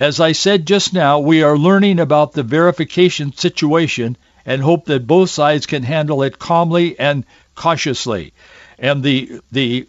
As 0.00 0.20
I 0.20 0.30
said 0.30 0.64
just 0.64 0.92
now, 0.94 1.18
we 1.18 1.42
are 1.42 1.58
learning 1.58 1.98
about 1.98 2.32
the 2.32 2.44
verification 2.44 3.32
situation 3.32 4.16
and 4.46 4.62
hope 4.62 4.86
that 4.86 5.08
both 5.08 5.28
sides 5.28 5.66
can 5.66 5.82
handle 5.82 6.22
it 6.22 6.38
calmly 6.38 6.98
and 6.98 7.24
cautiously. 7.56 8.32
And 8.78 9.02
the 9.02 9.40
the 9.50 9.88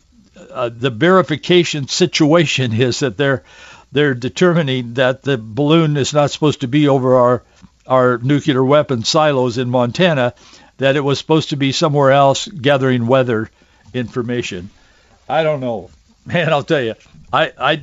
uh, 0.52 0.70
the 0.76 0.90
verification 0.90 1.88
situation 1.88 2.74
is 2.88 3.00
that 3.00 3.18
they're 3.18 3.44
they're 3.92 4.16
determining 4.16 4.96
that 4.96 5.22
the 5.22 5.38
balloon 5.38 5.96
is 5.96 6.14
not 6.14 6.32
supposed 6.32 6.62
to 6.62 6.68
be 6.68 6.88
over 6.88 7.16
our 7.16 7.44
our 7.86 8.18
nuclear 8.18 8.64
weapon 8.64 9.04
silos 9.04 9.60
in 9.60 9.70
Montana, 9.70 10.34
that 10.78 10.96
it 10.96 11.02
was 11.02 11.20
supposed 11.20 11.50
to 11.50 11.56
be 11.56 11.72
somewhere 11.72 12.12
else 12.12 12.48
gathering 12.48 13.06
weather 13.06 13.50
information. 13.94 14.72
I 15.28 15.44
don't 15.44 15.60
know, 15.60 15.92
man. 16.26 16.52
I'll 16.52 16.64
tell 16.64 16.82
you, 16.82 16.96
I 17.32 17.52
I 17.60 17.82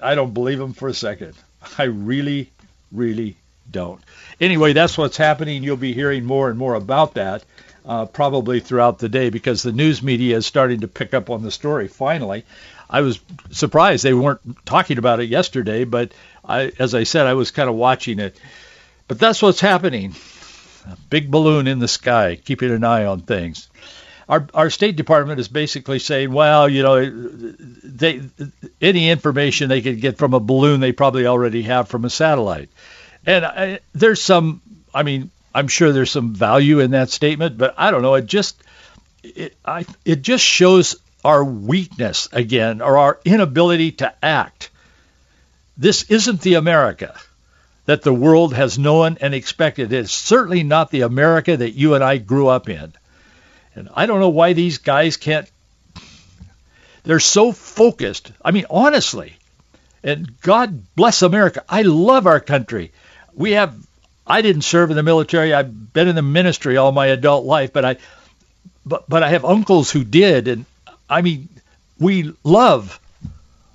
I 0.00 0.16
don't 0.16 0.34
believe 0.34 0.58
them 0.58 0.72
for 0.72 0.88
a 0.88 0.94
second. 0.94 1.34
I 1.78 1.84
really, 1.84 2.50
really 2.90 3.36
don't. 3.70 4.00
Anyway, 4.40 4.72
that's 4.72 4.98
what's 4.98 5.16
happening. 5.16 5.62
You'll 5.62 5.76
be 5.76 5.92
hearing 5.92 6.24
more 6.24 6.48
and 6.50 6.58
more 6.58 6.74
about 6.74 7.14
that 7.14 7.44
uh, 7.84 8.06
probably 8.06 8.60
throughout 8.60 8.98
the 8.98 9.08
day 9.08 9.30
because 9.30 9.62
the 9.62 9.72
news 9.72 10.02
media 10.02 10.36
is 10.36 10.46
starting 10.46 10.80
to 10.80 10.88
pick 10.88 11.14
up 11.14 11.30
on 11.30 11.42
the 11.42 11.50
story 11.50 11.88
finally. 11.88 12.44
I 12.88 13.00
was 13.00 13.20
surprised 13.50 14.04
they 14.04 14.12
weren't 14.12 14.66
talking 14.66 14.98
about 14.98 15.20
it 15.20 15.28
yesterday, 15.30 15.84
but 15.84 16.12
I, 16.44 16.72
as 16.78 16.94
I 16.94 17.04
said, 17.04 17.26
I 17.26 17.34
was 17.34 17.50
kind 17.50 17.68
of 17.68 17.74
watching 17.74 18.18
it. 18.18 18.38
But 19.08 19.18
that's 19.18 19.42
what's 19.42 19.60
happening. 19.60 20.14
A 20.86 20.96
big 21.08 21.30
balloon 21.30 21.68
in 21.68 21.78
the 21.78 21.88
sky, 21.88 22.36
keeping 22.36 22.70
an 22.70 22.84
eye 22.84 23.04
on 23.04 23.20
things. 23.20 23.68
Our, 24.28 24.46
our 24.54 24.70
State 24.70 24.96
Department 24.96 25.40
is 25.40 25.48
basically 25.48 25.98
saying, 25.98 26.32
well, 26.32 26.68
you 26.68 26.82
know, 26.82 27.10
they 27.84 28.22
any 28.80 29.10
information 29.10 29.68
they 29.68 29.82
could 29.82 30.00
get 30.00 30.18
from 30.18 30.34
a 30.34 30.40
balloon, 30.40 30.80
they 30.80 30.92
probably 30.92 31.26
already 31.26 31.62
have 31.62 31.88
from 31.88 32.04
a 32.04 32.10
satellite. 32.10 32.70
And 33.26 33.44
I, 33.44 33.80
there's 33.92 34.22
some, 34.22 34.60
I 34.94 35.02
mean, 35.02 35.30
I'm 35.54 35.68
sure 35.68 35.92
there's 35.92 36.10
some 36.10 36.34
value 36.34 36.80
in 36.80 36.92
that 36.92 37.10
statement, 37.10 37.58
but 37.58 37.74
I 37.76 37.90
don't 37.90 38.02
know. 38.02 38.14
It 38.14 38.26
just 38.26 38.62
it 39.22 39.56
I 39.64 39.86
it 40.04 40.22
just 40.22 40.44
shows 40.44 40.96
our 41.24 41.44
weakness 41.44 42.28
again 42.32 42.80
or 42.80 42.98
our 42.98 43.20
inability 43.24 43.92
to 43.92 44.12
act. 44.24 44.70
This 45.76 46.04
isn't 46.04 46.40
the 46.40 46.54
America 46.54 47.14
that 47.86 48.02
the 48.02 48.14
world 48.14 48.54
has 48.54 48.78
known 48.78 49.18
and 49.20 49.34
expected. 49.34 49.92
It's 49.92 50.12
certainly 50.12 50.62
not 50.62 50.90
the 50.90 51.02
America 51.02 51.56
that 51.56 51.72
you 51.72 51.94
and 51.94 52.04
I 52.04 52.18
grew 52.18 52.48
up 52.48 52.68
in. 52.68 52.92
And 53.74 53.88
I 53.94 54.06
don't 54.06 54.20
know 54.20 54.28
why 54.28 54.52
these 54.52 54.78
guys 54.78 55.16
can't 55.16 55.50
they're 57.04 57.20
so 57.20 57.52
focused. 57.52 58.30
I 58.44 58.52
mean, 58.52 58.66
honestly, 58.70 59.34
and 60.04 60.40
God 60.40 60.84
bless 60.94 61.22
America. 61.22 61.64
I 61.68 61.82
love 61.82 62.26
our 62.26 62.40
country. 62.40 62.92
We 63.34 63.52
have 63.52 63.74
I 64.26 64.42
didn't 64.42 64.62
serve 64.62 64.90
in 64.90 64.96
the 64.96 65.02
military. 65.02 65.52
I've 65.52 65.92
been 65.92 66.08
in 66.08 66.14
the 66.14 66.22
ministry 66.22 66.76
all 66.76 66.92
my 66.92 67.06
adult 67.06 67.44
life, 67.44 67.72
but 67.72 67.84
I 67.84 67.96
but 68.86 69.08
but 69.08 69.22
I 69.22 69.30
have 69.30 69.44
uncles 69.44 69.90
who 69.90 70.04
did 70.04 70.48
and 70.48 70.64
I 71.08 71.22
mean 71.22 71.48
we 71.98 72.32
love 72.44 73.00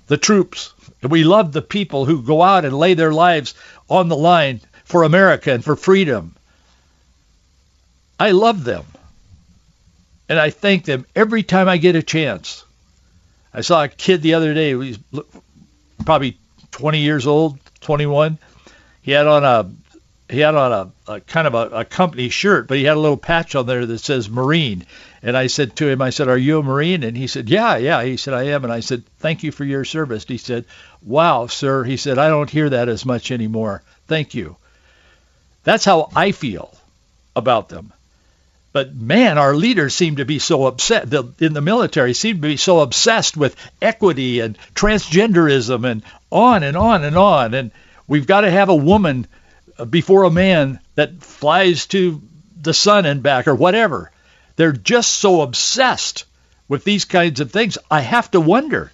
the 0.06 0.16
troops. 0.16 0.72
And 1.00 1.12
we 1.12 1.22
love 1.22 1.52
the 1.52 1.62
people 1.62 2.06
who 2.06 2.22
go 2.22 2.42
out 2.42 2.64
and 2.64 2.76
lay 2.76 2.94
their 2.94 3.12
lives 3.12 3.54
on 3.88 4.08
the 4.08 4.16
line 4.16 4.60
for 4.84 5.04
America 5.04 5.52
and 5.52 5.64
for 5.64 5.76
freedom. 5.76 6.34
I 8.18 8.32
love 8.32 8.64
them. 8.64 8.84
And 10.28 10.38
I 10.38 10.50
thank 10.50 10.84
them 10.84 11.06
every 11.16 11.42
time 11.42 11.68
I 11.68 11.78
get 11.78 11.96
a 11.96 12.02
chance. 12.02 12.64
I 13.52 13.62
saw 13.62 13.84
a 13.84 13.88
kid 13.88 14.22
the 14.22 14.34
other 14.34 14.52
day, 14.54 14.76
he's 14.78 14.98
probably 16.04 16.38
20 16.70 17.00
years 17.00 17.26
old, 17.26 17.58
21. 17.80 18.38
He 19.02 19.12
had 19.12 19.26
on 19.26 19.44
a 19.44 19.70
he 20.30 20.40
had 20.40 20.54
on 20.54 20.72
a, 21.06 21.12
a 21.12 21.20
kind 21.20 21.46
of 21.46 21.54
a, 21.54 21.78
a 21.78 21.84
company 21.84 22.28
shirt, 22.28 22.68
but 22.68 22.76
he 22.76 22.84
had 22.84 22.98
a 22.98 23.00
little 23.00 23.16
patch 23.16 23.54
on 23.54 23.64
there 23.64 23.86
that 23.86 23.98
says 23.98 24.28
Marine. 24.28 24.84
And 25.22 25.36
I 25.36 25.46
said 25.46 25.74
to 25.76 25.88
him, 25.88 26.02
I 26.02 26.10
said, 26.10 26.28
"Are 26.28 26.36
you 26.36 26.58
a 26.58 26.62
Marine?" 26.62 27.02
And 27.02 27.16
he 27.16 27.26
said, 27.26 27.48
"Yeah, 27.48 27.76
yeah." 27.76 28.04
He 28.04 28.18
said, 28.18 28.34
"I 28.34 28.44
am." 28.48 28.64
And 28.64 28.72
I 28.72 28.80
said, 28.80 29.04
"Thank 29.18 29.42
you 29.42 29.50
for 29.50 29.64
your 29.64 29.84
service." 29.84 30.24
He 30.28 30.36
said, 30.36 30.66
"Wow, 31.02 31.46
sir." 31.46 31.82
He 31.82 31.96
said, 31.96 32.18
"I 32.18 32.28
don't 32.28 32.50
hear 32.50 32.68
that 32.68 32.88
as 32.88 33.06
much 33.06 33.30
anymore. 33.30 33.82
Thank 34.06 34.34
you." 34.34 34.56
That's 35.64 35.84
how 35.84 36.10
I 36.14 36.32
feel 36.32 36.76
about 37.34 37.70
them. 37.70 37.92
But 38.72 38.94
man, 38.94 39.38
our 39.38 39.54
leaders 39.54 39.94
seem 39.94 40.16
to 40.16 40.26
be 40.26 40.38
so 40.38 40.66
upset 40.66 41.08
the, 41.08 41.32
in 41.38 41.54
the 41.54 41.60
military 41.60 42.12
seem 42.12 42.36
to 42.36 42.48
be 42.48 42.58
so 42.58 42.80
obsessed 42.80 43.36
with 43.36 43.56
equity 43.80 44.40
and 44.40 44.58
transgenderism 44.74 45.90
and 45.90 46.02
on 46.30 46.62
and 46.62 46.76
on 46.76 47.02
and 47.02 47.16
on. 47.16 47.54
And 47.54 47.70
we've 48.06 48.26
got 48.26 48.42
to 48.42 48.50
have 48.50 48.68
a 48.68 48.76
woman 48.76 49.26
uh, 49.78 49.86
before 49.86 50.24
a 50.24 50.30
man 50.30 50.80
that 50.96 51.22
flies 51.22 51.86
to 51.86 52.20
the 52.60 52.74
sun 52.74 53.06
and 53.06 53.22
back 53.22 53.48
or 53.48 53.54
whatever. 53.54 54.10
They're 54.56 54.72
just 54.72 55.14
so 55.14 55.40
obsessed 55.40 56.24
with 56.68 56.84
these 56.84 57.06
kinds 57.06 57.40
of 57.40 57.50
things. 57.50 57.78
I 57.90 58.00
have 58.00 58.30
to 58.32 58.40
wonder, 58.40 58.92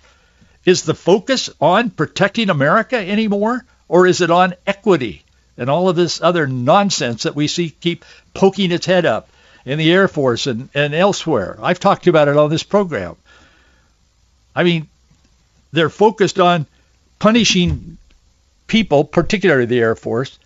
is 0.64 0.82
the 0.82 0.94
focus 0.94 1.50
on 1.60 1.90
protecting 1.90 2.48
America 2.48 2.96
anymore 2.96 3.64
or 3.88 4.06
is 4.06 4.20
it 4.20 4.30
on 4.30 4.54
equity 4.66 5.24
and 5.56 5.68
all 5.68 5.88
of 5.88 5.96
this 5.96 6.22
other 6.22 6.46
nonsense 6.46 7.24
that 7.24 7.34
we 7.34 7.48
see 7.48 7.70
keep 7.70 8.04
poking 8.34 8.70
its 8.70 8.86
head 8.86 9.04
up 9.04 9.28
in 9.64 9.78
the 9.78 9.92
Air 9.92 10.08
Force 10.08 10.46
and, 10.46 10.68
and 10.74 10.94
elsewhere? 10.94 11.58
I've 11.62 11.80
talked 11.80 12.06
about 12.06 12.28
it 12.28 12.36
on 12.36 12.50
this 12.50 12.62
program. 12.62 13.16
I 14.54 14.64
mean, 14.64 14.88
they're 15.72 15.90
focused 15.90 16.38
on 16.38 16.66
punishing 17.18 17.98
people, 18.66 19.04
particularly 19.04 19.66
the 19.66 19.80
Air 19.80 19.96
Force, 19.96 20.38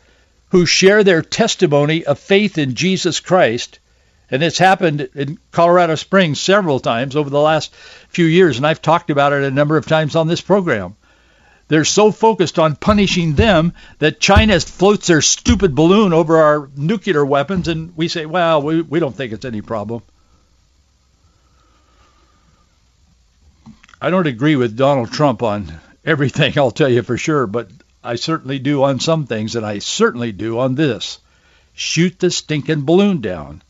who 0.51 0.65
share 0.65 1.05
their 1.05 1.23
testimony 1.23 2.05
of 2.05 2.19
faith 2.19 2.59
in 2.59 2.75
Jesus 2.75 3.21
Christ. 3.21 3.79
And 4.31 4.43
it's 4.43 4.59
happened 4.59 5.09
in 5.15 5.39
Colorado 5.53 5.95
Springs 5.95 6.41
several 6.41 6.81
times 6.81 7.17
over 7.17 7.31
the 7.31 7.41
last 7.41 7.75
few 8.09 8.27
years, 8.27 8.59
and 8.59 8.67
I've 8.67 8.83
talked 8.83 9.11
about 9.11 9.33
it 9.33 9.43
a 9.43 9.51
number 9.51 9.77
of 9.77 9.87
times 9.87 10.17
on 10.17 10.29
this 10.29 10.41
program. 10.41 10.97
They're 11.69 11.85
so 11.85 12.11
focused 12.11 12.59
on 12.59 12.77
punishing 12.77 13.35
them 13.35 13.75
that 13.99 14.21
China 14.21 14.59
floats 14.59 15.07
their 15.07 15.21
stupid 15.21 15.75
balloon 15.75 16.15
over 16.15 16.39
our 16.39 16.71
nuclear 16.75 17.25
weapons, 17.25 17.69
and 17.69 17.95
we 17.95 18.09
say, 18.09 18.25
well, 18.25 18.63
we, 18.63 18.81
we 18.81 19.01
don't 19.01 19.15
think 19.15 19.33
it's 19.33 19.45
any 19.45 19.61
problem. 19.61 20.03
I 24.01 24.11
don't 24.11 24.27
agree 24.27 24.57
with 24.57 24.77
Donald 24.77 25.11
Trump 25.13 25.43
on 25.43 25.73
everything, 26.05 26.59
I'll 26.59 26.71
tell 26.71 26.89
you 26.89 27.03
for 27.03 27.19
sure, 27.19 27.47
but 27.47 27.69
I 28.03 28.15
certainly 28.15 28.59
do 28.59 28.85
on 28.85 29.01
some 29.01 29.27
things, 29.27 29.55
and 29.55 29.67
I 29.67 29.81
certainly 29.81 30.33
do 30.33 30.59
on 30.59 30.75
this. 30.75 31.19
Shoot 31.75 32.19
the 32.19 32.31
stinking 32.31 32.87
balloon 32.87 33.21
down 33.21 33.63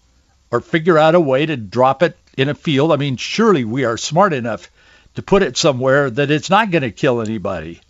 or 0.51 0.61
figure 0.61 0.99
out 0.99 1.17
a 1.17 1.21
way 1.21 1.47
to 1.47 1.57
drop 1.57 2.03
it 2.03 2.17
in 2.37 2.49
a 2.49 2.55
field. 2.55 2.93
I 2.93 2.97
mean, 2.97 3.17
surely 3.17 3.65
we 3.65 3.85
are 3.85 3.97
smart 3.97 4.33
enough 4.33 4.71
to 5.17 5.23
put 5.23 5.43
it 5.43 5.57
somewhere 5.57 6.09
that 6.11 6.31
it's 6.31 6.49
not 6.49 6.71
going 6.71 6.83
to 6.83 6.93
kill 6.93 7.21
anybody. 7.21 7.81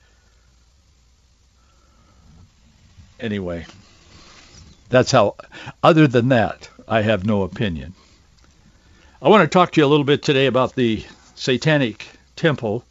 Anyway, 3.20 3.66
that's 4.88 5.10
how, 5.10 5.36
other 5.82 6.06
than 6.06 6.28
that, 6.28 6.68
I 6.86 7.02
have 7.02 7.26
no 7.26 7.42
opinion. 7.42 7.94
I 9.20 9.28
want 9.28 9.42
to 9.42 9.48
talk 9.48 9.72
to 9.72 9.80
you 9.80 9.86
a 9.86 9.88
little 9.88 10.04
bit 10.04 10.22
today 10.22 10.46
about 10.46 10.74
the 10.74 11.04
Satanic 11.34 12.06
Temple 12.36 12.84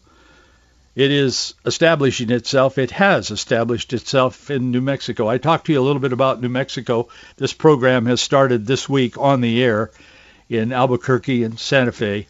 it 0.98 1.12
is 1.12 1.54
establishing 1.64 2.32
itself. 2.32 2.80
It 2.80 2.90
has 2.90 3.30
established 3.30 3.94
itself 3.94 4.50
in 4.50 4.72
New 4.72 4.82
Mexico. 4.82 5.28
I 5.28 5.38
talked 5.38 5.68
to 5.68 5.72
you 5.72 5.80
a 5.80 5.86
little 5.86 6.00
bit 6.00 6.12
about 6.12 6.42
New 6.42 6.50
Mexico. 6.50 7.08
This 7.36 7.54
program 7.54 8.08
has 8.08 8.20
started 8.20 8.66
this 8.66 8.90
week 8.90 9.16
on 9.16 9.42
the 9.42 9.64
air 9.64 9.92
in 10.50 10.74
Albuquerque 10.74 11.44
and 11.44 11.60
Santa 11.60 11.92
Fe, 11.92 12.26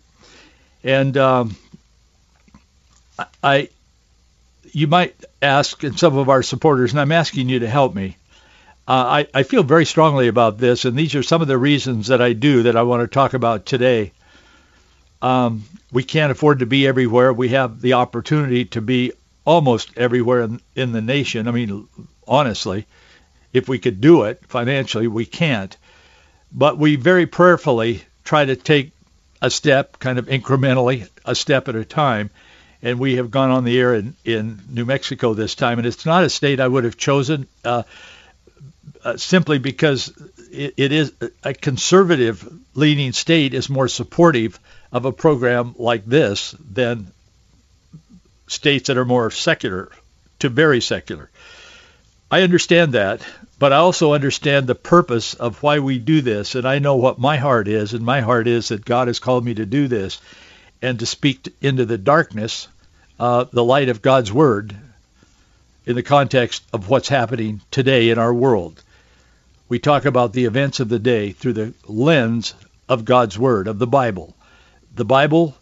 and 0.84 1.16
um, 1.16 1.56
I, 3.42 3.70
you 4.78 4.86
might 4.86 5.26
ask, 5.42 5.84
and 5.84 5.98
some 5.98 6.16
of 6.20 6.30
our 6.30 6.44
supporters, 6.44 6.92
and 6.92 7.00
I'm 7.00 7.12
asking 7.12 7.50
you 7.50 7.62
to 7.62 7.68
help 7.68 7.96
me. 7.96 8.16
Uh, 8.88 9.24
I, 9.26 9.28
I 9.34 9.42
feel 9.42 9.64
very 9.64 9.88
strongly 9.88 10.28
about 10.28 10.60
this, 10.60 10.86
and 10.86 10.96
these 10.96 11.16
are 11.16 11.24
some 11.24 11.42
of 11.42 11.48
the 11.48 11.58
reasons 11.58 12.10
that 12.10 12.22
I 12.22 12.34
do 12.34 12.62
that 12.62 12.78
I 12.78 12.84
want 12.84 13.02
to 13.02 13.08
talk 13.08 13.34
about 13.34 13.66
today. 13.66 14.12
Um, 15.20 15.64
we 15.92 16.04
can't 16.04 16.32
afford 16.32 16.60
to 16.60 16.68
be 16.68 16.86
everywhere. 16.86 17.34
We 17.34 17.50
have 17.50 17.82
the 17.82 17.94
opportunity 17.94 18.66
to 18.66 18.82
be 18.82 19.14
almost 19.46 19.98
everywhere 19.98 20.42
in, 20.42 20.62
in 20.76 20.92
the 20.92 21.02
nation. 21.02 21.48
I 21.48 21.52
mean, 21.52 21.88
honestly, 22.28 22.86
if 23.54 23.68
we 23.68 23.80
could 23.80 24.00
do 24.00 24.26
it 24.26 24.44
financially, 24.48 25.08
we 25.08 25.26
can't. 25.26 25.76
But 26.52 26.78
we 26.78 26.98
very 26.98 27.26
prayerfully 27.26 28.04
try 28.24 28.46
to 28.46 28.56
take 28.56 28.92
a 29.42 29.50
step, 29.50 29.98
kind 29.98 30.20
of 30.20 30.28
incrementally, 30.28 31.10
a 31.26 31.34
step 31.34 31.68
at 31.68 31.76
a 31.76 31.84
time. 31.84 32.30
And 32.82 33.00
we 33.00 33.16
have 33.16 33.32
gone 33.32 33.50
on 33.50 33.64
the 33.64 33.80
air 33.80 33.96
in, 33.96 34.16
in 34.24 34.60
New 34.70 34.86
Mexico 34.86 35.34
this 35.34 35.56
time. 35.56 35.80
And 35.80 35.88
it's 35.88 36.06
not 36.06 36.24
a 36.24 36.30
state 36.30 36.60
I 36.60 36.68
would 36.68 36.84
have 36.84 36.98
chosen 36.98 37.48
uh, 37.66 37.84
uh, 39.04 39.18
simply 39.18 39.58
because 39.58 40.14
it, 40.52 40.74
it 40.78 40.92
is 40.92 41.14
a 41.44 41.54
conservative 41.54 42.48
leaning 42.76 43.14
state 43.14 43.54
is 43.54 43.70
more 43.70 43.88
supportive 43.88 44.60
of 44.92 45.06
a 45.06 45.12
program 45.12 45.76
like 45.78 46.06
this 46.06 46.56
than 46.60 47.08
states 48.48 48.88
that 48.88 48.98
are 48.98 49.06
more 49.06 49.32
secular 49.32 49.92
to 50.40 50.50
very 50.50 50.82
secular. 50.82 51.30
I 52.30 52.42
understand 52.42 52.94
that, 52.94 53.22
but 53.58 53.74
I 53.74 53.78
also 53.78 54.14
understand 54.14 54.68
the 54.68 54.76
purpose 54.76 55.34
of 55.34 55.64
why 55.64 55.80
we 55.80 55.98
do 55.98 56.22
this, 56.22 56.56
and 56.56 56.68
I 56.68 56.80
know 56.80 56.98
what 56.98 57.20
my 57.20 57.38
heart 57.38 57.68
is, 57.68 57.94
and 57.94 58.06
my 58.06 58.22
heart 58.22 58.48
is 58.48 58.70
that 58.70 58.86
God 58.86 59.08
has 59.08 59.20
called 59.20 59.46
me 59.46 59.54
to 59.56 59.66
do 59.66 59.88
this 59.88 60.20
and 60.82 61.00
to 61.00 61.06
speak 61.06 61.54
into 61.62 61.86
the 61.86 61.98
darkness 61.98 62.68
uh, 63.20 63.46
the 63.52 63.64
light 63.64 63.90
of 63.90 64.02
God's 64.02 64.32
word 64.32 64.76
in 65.86 65.96
the 65.96 66.04
context 66.04 66.64
of 66.74 66.90
what's 66.90 67.08
happening 67.08 67.62
today 67.72 68.10
in 68.10 68.20
our 68.20 68.34
world. 68.34 68.84
We 69.70 69.80
talk 69.80 70.06
about 70.06 70.34
the 70.34 70.46
events 70.46 70.80
of 70.80 70.90
the 70.90 71.00
day 71.00 71.32
through 71.32 71.54
the 71.54 71.74
lens 71.88 72.54
of 72.88 73.06
God's 73.06 73.38
word, 73.38 73.68
of 73.68 73.80
the 73.80 73.88
Bible. 73.88 74.36
The 74.96 75.06
Bible 75.06 75.56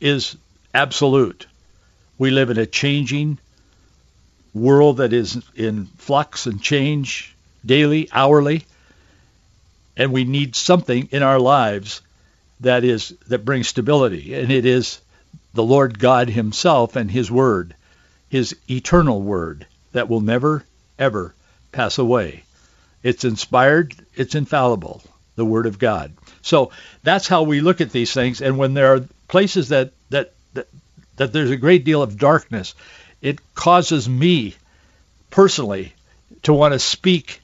is 0.00 0.36
absolute. 0.74 1.46
We 2.18 2.30
live 2.30 2.50
in 2.50 2.58
a 2.58 2.66
changing 2.66 3.38
world 4.52 4.98
that 4.98 5.12
is 5.12 5.42
in 5.54 5.86
flux 5.98 6.46
and 6.46 6.62
change 6.62 7.34
daily, 7.64 8.08
hourly, 8.12 8.64
and 9.96 10.12
we 10.12 10.24
need 10.24 10.56
something 10.56 11.08
in 11.10 11.22
our 11.22 11.38
lives 11.38 12.00
that 12.60 12.84
is 12.84 13.14
that 13.28 13.44
brings 13.44 13.68
stability, 13.68 14.34
and 14.34 14.50
it 14.50 14.64
is 14.64 15.00
the 15.54 15.62
Lord 15.62 15.98
God 15.98 16.28
himself 16.28 16.96
and 16.96 17.10
his 17.10 17.30
word, 17.30 17.74
his 18.28 18.56
eternal 18.70 19.20
word 19.20 19.66
that 19.92 20.08
will 20.08 20.20
never 20.20 20.64
ever 20.98 21.34
pass 21.72 21.98
away. 21.98 22.44
It's 23.02 23.24
inspired, 23.24 23.94
it's 24.14 24.34
infallible, 24.34 25.02
the 25.36 25.44
word 25.44 25.66
of 25.66 25.78
God. 25.78 26.12
So 26.42 26.70
that's 27.02 27.28
how 27.28 27.42
we 27.42 27.60
look 27.60 27.80
at 27.80 27.92
these 27.92 28.12
things 28.12 28.40
and 28.40 28.58
when 28.58 28.74
there 28.74 28.94
are 28.94 29.04
places 29.28 29.68
that 29.68 29.92
that 30.10 30.32
that, 30.54 30.68
that 31.16 31.32
there's 31.32 31.50
a 31.50 31.56
great 31.56 31.84
deal 31.84 32.02
of 32.02 32.18
darkness, 32.18 32.74
it 33.20 33.38
causes 33.54 34.08
me 34.08 34.54
personally 35.30 35.92
to 36.42 36.52
want 36.52 36.72
to 36.72 36.78
speak 36.78 37.40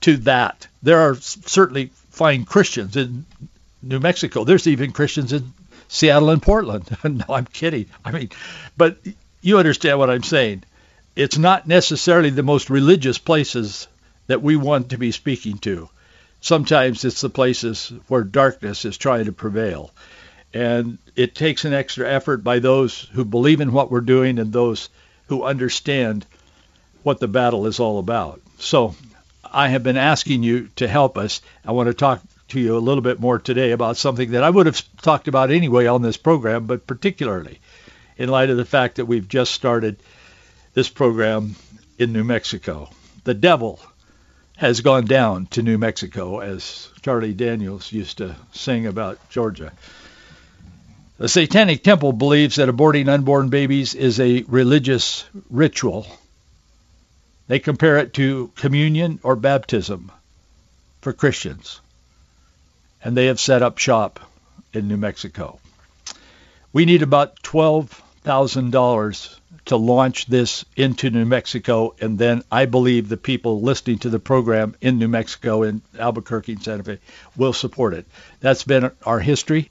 to 0.00 0.16
that. 0.18 0.66
There 0.82 1.00
are 1.00 1.14
certainly 1.16 1.90
fine 2.10 2.44
Christians 2.44 2.96
in 2.96 3.24
New 3.88 4.00
Mexico. 4.00 4.44
There's 4.44 4.66
even 4.66 4.92
Christians 4.92 5.32
in 5.32 5.52
Seattle 5.88 6.30
and 6.30 6.42
Portland. 6.42 6.96
no, 7.04 7.24
I'm 7.28 7.46
kidding. 7.46 7.86
I 8.04 8.10
mean, 8.10 8.30
but 8.76 8.98
you 9.40 9.58
understand 9.58 9.98
what 9.98 10.10
I'm 10.10 10.22
saying. 10.22 10.64
It's 11.16 11.38
not 11.38 11.68
necessarily 11.68 12.30
the 12.30 12.42
most 12.42 12.70
religious 12.70 13.18
places 13.18 13.86
that 14.26 14.42
we 14.42 14.56
want 14.56 14.90
to 14.90 14.98
be 14.98 15.12
speaking 15.12 15.58
to. 15.58 15.88
Sometimes 16.40 17.04
it's 17.04 17.20
the 17.20 17.30
places 17.30 17.92
where 18.08 18.24
darkness 18.24 18.84
is 18.84 18.98
trying 18.98 19.26
to 19.26 19.32
prevail. 19.32 19.92
And 20.52 20.98
it 21.16 21.34
takes 21.34 21.64
an 21.64 21.72
extra 21.72 22.10
effort 22.10 22.44
by 22.44 22.58
those 22.58 23.00
who 23.12 23.24
believe 23.24 23.60
in 23.60 23.72
what 23.72 23.90
we're 23.90 24.00
doing 24.00 24.38
and 24.38 24.52
those 24.52 24.88
who 25.28 25.42
understand 25.42 26.26
what 27.02 27.20
the 27.20 27.28
battle 27.28 27.66
is 27.66 27.80
all 27.80 27.98
about. 27.98 28.40
So 28.58 28.94
I 29.44 29.68
have 29.68 29.82
been 29.82 29.96
asking 29.96 30.42
you 30.42 30.68
to 30.76 30.88
help 30.88 31.16
us. 31.18 31.40
I 31.64 31.72
want 31.72 31.88
to 31.88 31.94
talk 31.94 32.22
to 32.54 32.60
you 32.60 32.76
a 32.76 32.78
little 32.78 33.02
bit 33.02 33.20
more 33.20 33.38
today 33.38 33.72
about 33.72 33.96
something 33.96 34.30
that 34.30 34.42
I 34.42 34.50
would 34.50 34.66
have 34.66 34.82
talked 35.02 35.28
about 35.28 35.50
anyway 35.50 35.86
on 35.86 36.02
this 36.02 36.16
program, 36.16 36.66
but 36.66 36.86
particularly 36.86 37.60
in 38.16 38.28
light 38.28 38.50
of 38.50 38.56
the 38.56 38.64
fact 38.64 38.96
that 38.96 39.06
we've 39.06 39.28
just 39.28 39.52
started 39.52 39.96
this 40.72 40.88
program 40.88 41.56
in 41.98 42.12
New 42.12 42.24
Mexico. 42.24 42.88
The 43.24 43.34
devil 43.34 43.80
has 44.56 44.80
gone 44.80 45.04
down 45.04 45.46
to 45.46 45.62
New 45.62 45.78
Mexico, 45.78 46.38
as 46.38 46.88
Charlie 47.02 47.34
Daniels 47.34 47.90
used 47.92 48.18
to 48.18 48.36
sing 48.52 48.86
about 48.86 49.18
Georgia. 49.30 49.72
The 51.18 51.28
Satanic 51.28 51.82
Temple 51.82 52.12
believes 52.12 52.56
that 52.56 52.68
aborting 52.68 53.08
unborn 53.08 53.48
babies 53.48 53.94
is 53.94 54.20
a 54.20 54.44
religious 54.46 55.24
ritual. 55.50 56.06
They 57.48 57.58
compare 57.58 57.98
it 57.98 58.14
to 58.14 58.52
communion 58.54 59.18
or 59.22 59.36
baptism 59.36 60.12
for 61.00 61.12
Christians 61.12 61.80
and 63.04 63.14
they 63.16 63.26
have 63.26 63.38
set 63.38 63.62
up 63.62 63.78
shop 63.78 64.18
in 64.72 64.88
New 64.88 64.96
Mexico. 64.96 65.60
We 66.72 66.86
need 66.86 67.02
about 67.02 67.40
$12,000 67.42 69.36
to 69.66 69.76
launch 69.76 70.26
this 70.26 70.64
into 70.74 71.10
New 71.10 71.26
Mexico, 71.26 71.94
and 72.00 72.18
then 72.18 72.42
I 72.50 72.64
believe 72.66 73.08
the 73.08 73.16
people 73.16 73.60
listening 73.60 73.98
to 74.00 74.10
the 74.10 74.18
program 74.18 74.74
in 74.80 74.98
New 74.98 75.08
Mexico, 75.08 75.62
in 75.62 75.82
Albuquerque 75.98 76.54
and 76.54 76.62
Santa 76.62 76.82
Fe, 76.82 76.98
will 77.36 77.52
support 77.52 77.94
it. 77.94 78.06
That's 78.40 78.64
been 78.64 78.90
our 79.06 79.20
history. 79.20 79.70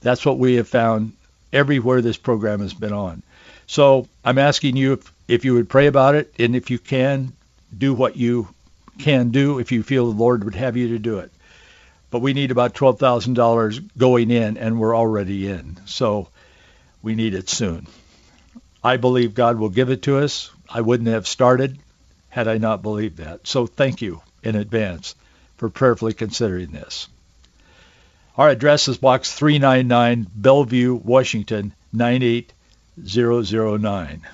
That's 0.00 0.26
what 0.26 0.38
we 0.38 0.56
have 0.56 0.68
found 0.68 1.12
everywhere 1.52 2.02
this 2.02 2.16
program 2.16 2.60
has 2.60 2.74
been 2.74 2.92
on. 2.92 3.22
So 3.66 4.08
I'm 4.24 4.38
asking 4.38 4.76
you 4.76 4.94
if, 4.94 5.12
if 5.28 5.44
you 5.44 5.54
would 5.54 5.68
pray 5.68 5.86
about 5.86 6.14
it, 6.14 6.34
and 6.38 6.54
if 6.54 6.70
you 6.70 6.78
can, 6.78 7.32
do 7.76 7.94
what 7.94 8.16
you 8.16 8.48
can 8.98 9.30
do 9.30 9.58
if 9.58 9.72
you 9.72 9.82
feel 9.82 10.12
the 10.12 10.18
Lord 10.18 10.44
would 10.44 10.54
have 10.56 10.76
you 10.76 10.88
to 10.88 10.98
do 10.98 11.18
it 11.18 11.32
but 12.12 12.20
we 12.20 12.34
need 12.34 12.52
about 12.52 12.74
$12,000 12.74 13.88
going 13.96 14.30
in, 14.30 14.58
and 14.58 14.78
we're 14.78 14.94
already 14.94 15.48
in. 15.48 15.78
So 15.86 16.28
we 17.02 17.14
need 17.14 17.32
it 17.34 17.48
soon. 17.48 17.86
I 18.84 18.98
believe 18.98 19.34
God 19.34 19.58
will 19.58 19.70
give 19.70 19.88
it 19.88 20.02
to 20.02 20.18
us. 20.18 20.50
I 20.68 20.82
wouldn't 20.82 21.08
have 21.08 21.26
started 21.26 21.78
had 22.28 22.48
I 22.48 22.58
not 22.58 22.82
believed 22.82 23.16
that. 23.16 23.46
So 23.46 23.66
thank 23.66 24.02
you 24.02 24.20
in 24.42 24.56
advance 24.56 25.14
for 25.56 25.70
prayerfully 25.70 26.12
considering 26.12 26.70
this. 26.70 27.08
Our 28.36 28.50
address 28.50 28.88
is 28.88 28.98
Box 28.98 29.32
399, 29.32 30.26
Bellevue, 30.34 30.94
Washington, 30.94 31.72
98009. 31.94 34.26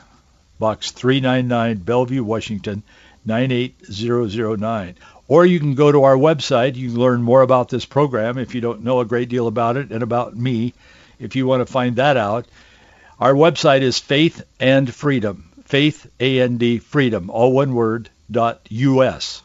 Box 0.58 0.90
399, 0.90 1.76
Bellevue, 1.78 2.24
Washington, 2.24 2.82
98009. 3.24 4.96
Or 5.28 5.44
you 5.44 5.60
can 5.60 5.74
go 5.74 5.92
to 5.92 6.04
our 6.04 6.16
website. 6.16 6.74
You 6.74 6.90
learn 6.90 7.22
more 7.22 7.42
about 7.42 7.68
this 7.68 7.84
program 7.84 8.38
if 8.38 8.54
you 8.54 8.62
don't 8.62 8.82
know 8.82 9.00
a 9.00 9.04
great 9.04 9.28
deal 9.28 9.46
about 9.46 9.76
it 9.76 9.92
and 9.92 10.02
about 10.02 10.34
me 10.34 10.72
if 11.20 11.36
you 11.36 11.46
want 11.46 11.60
to 11.60 11.72
find 11.72 11.96
that 11.96 12.16
out. 12.16 12.46
Our 13.20 13.34
website 13.34 13.82
is 13.82 13.98
Faith 13.98 14.42
and 14.58 14.92
Freedom. 14.92 15.50
Faith, 15.66 16.10
A-N-D, 16.18 16.78
Freedom, 16.78 17.28
all 17.28 17.52
one 17.52 17.74
word, 17.74 18.08
dot 18.30 18.60
U-S. 18.70 19.42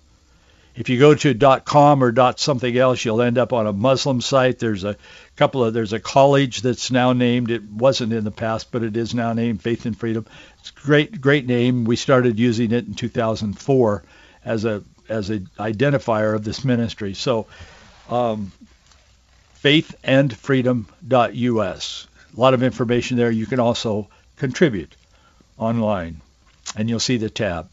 If 0.75 0.89
you 0.89 0.97
go 0.97 1.13
to 1.13 1.33
dot 1.33 1.65
.com 1.65 2.03
or 2.03 2.11
dot 2.11 2.39
something 2.39 2.75
else, 2.75 3.03
you'll 3.03 3.21
end 3.21 3.37
up 3.37 3.53
on 3.53 3.67
a 3.67 3.73
Muslim 3.73 4.21
site. 4.21 4.57
There's 4.57 4.83
a 4.83 4.95
couple 5.35 5.63
of, 5.63 5.73
there's 5.73 5.93
a 5.93 5.99
college 5.99 6.61
that's 6.61 6.91
now 6.91 7.13
named, 7.13 7.51
it 7.51 7.63
wasn't 7.63 8.13
in 8.13 8.23
the 8.23 8.31
past, 8.31 8.71
but 8.71 8.83
it 8.83 8.95
is 8.95 9.13
now 9.13 9.33
named 9.33 9.61
Faith 9.61 9.85
and 9.85 9.97
Freedom. 9.97 10.25
It's 10.59 10.69
a 10.69 10.85
great, 10.85 11.19
great 11.19 11.45
name. 11.45 11.83
We 11.83 11.95
started 11.95 12.39
using 12.39 12.71
it 12.71 12.87
in 12.87 12.93
2004 12.95 14.03
as 14.45 14.65
a 14.65 14.83
as 15.09 15.29
an 15.29 15.49
identifier 15.57 16.35
of 16.35 16.43
this 16.43 16.65
ministry. 16.65 17.13
So, 17.13 17.47
um, 18.09 18.51
faithandfreedom.us. 19.63 22.07
A 22.35 22.39
lot 22.39 22.53
of 22.53 22.63
information 22.63 23.17
there. 23.17 23.31
You 23.31 23.45
can 23.45 23.59
also 23.59 24.07
contribute 24.37 24.95
online, 25.57 26.21
and 26.75 26.89
you'll 26.89 26.99
see 26.99 27.17
the 27.17 27.29
tab. 27.29 27.69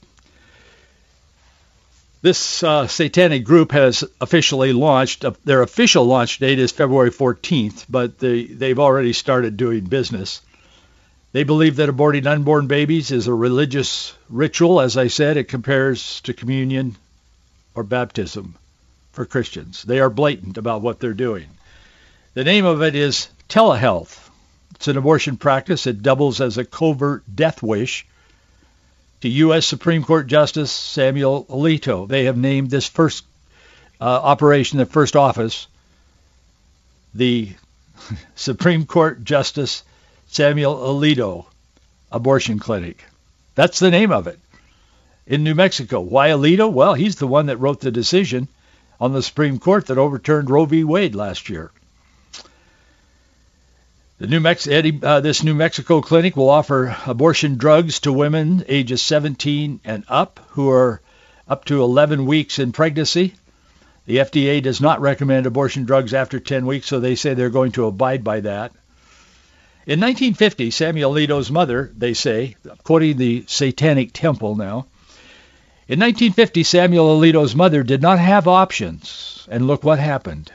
This 2.23 2.63
uh, 2.63 2.87
satanic 2.87 3.45
group 3.45 3.73
has 3.73 4.05
officially 4.21 4.75
launched. 4.75 5.25
Uh, 5.25 5.33
their 5.45 5.63
official 5.63 6.05
launch 6.05 6.39
date 6.39 6.59
is 6.59 6.71
February 6.71 7.11
14th, 7.11 7.87
but 7.89 8.19
they, 8.19 8.45
they've 8.45 8.79
already 8.79 9.15
started 9.15 9.57
doing 9.57 9.85
business. 9.85 10.43
They 11.33 11.45
believe 11.45 11.77
that 11.77 11.89
aborting 11.89 12.27
unborn 12.27 12.67
babies 12.67 13.11
is 13.11 13.27
a 13.27 13.33
religious 13.33 14.13
ritual. 14.29 14.83
As 14.83 14.99
I 14.99 15.07
said, 15.07 15.39
it 15.39 15.45
compares 15.45 16.21
to 16.23 16.35
communion 16.35 16.97
or 17.75 17.83
baptism 17.83 18.57
for 19.13 19.25
Christians. 19.25 19.83
They 19.83 20.01
are 20.01 20.11
blatant 20.11 20.59
about 20.59 20.83
what 20.83 21.01
they're 21.01 21.15
doing. 21.15 21.47
The 22.35 22.45
name 22.45 22.65
of 22.65 22.83
it 22.83 22.95
is 22.95 23.29
telehealth. 23.49 24.29
It's 24.77 24.89
an 24.89 24.97
abortion 24.97 25.37
practice. 25.37 25.87
It 25.87 26.03
doubles 26.03 26.41
as 26.41 26.59
a 26.59 26.65
covert 26.65 27.25
death 27.35 27.63
wish 27.63 28.07
to 29.21 29.29
U.S. 29.29 29.67
Supreme 29.67 30.05
Court 30.05 30.27
Justice 30.27 30.71
Samuel 30.71 31.45
Alito. 31.47 32.09
They 32.09 32.25
have 32.25 32.37
named 32.37 32.71
this 32.71 32.89
first 32.89 33.25
uh, 34.01 34.05
operation, 34.05 34.79
the 34.79 34.87
first 34.87 35.17
office, 35.17 35.67
the 37.15 37.53
Supreme 38.35 38.87
Court 38.87 39.25
Justice 39.25 39.83
Samuel 40.29 40.77
Alito 40.77 41.47
Abortion 42.11 42.59
Clinic. 42.59 43.05
That's 43.55 43.81
the 43.81 43.91
name 43.91 44.13
of 44.13 44.27
it 44.27 44.39
in 45.31 45.45
New 45.45 45.55
Mexico. 45.55 46.01
Why 46.01 46.31
Alito? 46.31 46.71
Well, 46.71 46.95
he's 46.95 47.15
the 47.15 47.27
one 47.29 47.47
that 47.47 47.59
wrote 47.59 47.81
the 47.81 47.93
decision 47.93 48.49
on 49.01 49.13
the 49.13 49.23
Supreme 49.23 49.61
Court 49.61 49.87
that 49.87 49.97
overturned 49.97 50.51
Roe 50.51 50.65
v. 50.65 50.83
Wade 50.83 51.15
last 51.15 51.49
year. 51.49 51.71
The 54.19 54.27
New 54.27 54.41
Mex- 54.41 54.67
Eddie, 54.67 54.99
uh, 55.01 55.21
this 55.21 55.45
New 55.45 55.55
Mexico 55.55 56.01
clinic 56.01 56.37
will 56.37 56.51
offer 56.51 56.97
abortion 57.07 57.59
drugs 57.59 58.01
to 58.01 58.13
women 58.13 58.65
ages 58.69 59.03
17 59.03 59.79
and 59.85 60.05
up 60.09 60.41
who 60.51 60.69
are 60.69 61.01
up 61.49 61.65
to 61.67 61.81
11 61.81 62.27
weeks 62.27 62.59
in 62.59 62.73
pregnancy. 62.73 63.35
The 64.07 64.17
FDA 64.17 64.61
does 64.61 64.81
not 64.81 65.01
recommend 65.01 65.47
abortion 65.47 65.85
drugs 65.85 66.13
after 66.13 66.41
10 66.41 66.67
weeks, 66.67 66.89
so 66.89 66.99
they 66.99 67.15
say 67.15 67.35
they're 67.35 67.51
going 67.51 67.73
to 67.73 67.87
abide 67.87 68.25
by 68.25 68.41
that. 68.41 68.73
In 69.87 70.01
1950, 70.01 70.73
Samuel 70.73 71.13
Alito's 71.13 71.53
mother, 71.53 71.93
they 71.97 72.15
say, 72.15 72.57
quoting 72.83 73.17
the 73.17 73.45
Satanic 73.47 74.13
Temple 74.13 74.57
now, 74.57 74.87
In 75.91 75.99
1950, 75.99 76.63
Samuel 76.63 77.19
Alito's 77.19 77.57
mother 77.57 77.83
did 77.83 78.01
not 78.01 78.21
have 78.21 78.47
options, 78.47 79.49
and 79.51 79.67
look 79.67 79.83
what 79.83 79.99
happened. 79.99 80.53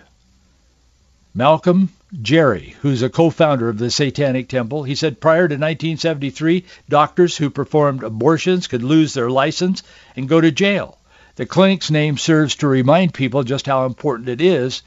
Malcolm 1.34 1.90
Jarry, 2.22 2.78
who's 2.80 3.02
a 3.02 3.10
co-founder 3.10 3.68
of 3.68 3.78
the 3.78 3.92
Satanic 3.92 4.48
Temple, 4.48 4.84
he 4.84 4.96
said 4.96 5.20
prior 5.20 5.50
to 5.50 5.56
1973, 5.56 6.64
doctors 6.88 7.36
who 7.36 7.50
performed 7.50 8.02
abortions 8.02 8.68
could 8.68 8.82
lose 8.82 9.14
their 9.14 9.30
license 9.30 9.84
and 10.16 10.30
go 10.30 10.40
to 10.40 10.52
jail. 10.52 10.98
The 11.36 11.46
clinic's 11.46 11.92
name 11.92 12.18
serves 12.18 12.56
to 12.56 12.68
remind 12.70 13.14
people 13.14 13.44
just 13.44 13.66
how 13.66 13.86
important 13.86 14.30
it 14.30 14.40
is 14.40 14.84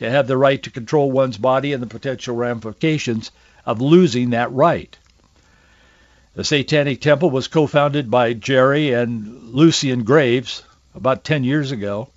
to 0.00 0.10
have 0.10 0.26
the 0.26 0.36
right 0.36 0.60
to 0.64 0.70
control 0.70 1.12
one's 1.12 1.38
body 1.38 1.72
and 1.72 1.80
the 1.80 1.86
potential 1.86 2.34
ramifications 2.34 3.30
of 3.64 3.80
losing 3.80 4.30
that 4.30 4.50
right. 4.50 4.98
The 6.34 6.44
Satanic 6.44 7.02
Temple 7.02 7.30
was 7.30 7.48
co-founded 7.48 8.10
by 8.10 8.32
Jarry 8.32 8.94
and 8.94 9.52
Lucien 9.52 10.02
Greaves 10.04 10.62
about 10.94 11.24
10 11.24 11.44
years 11.44 11.72
ago. 11.72 12.08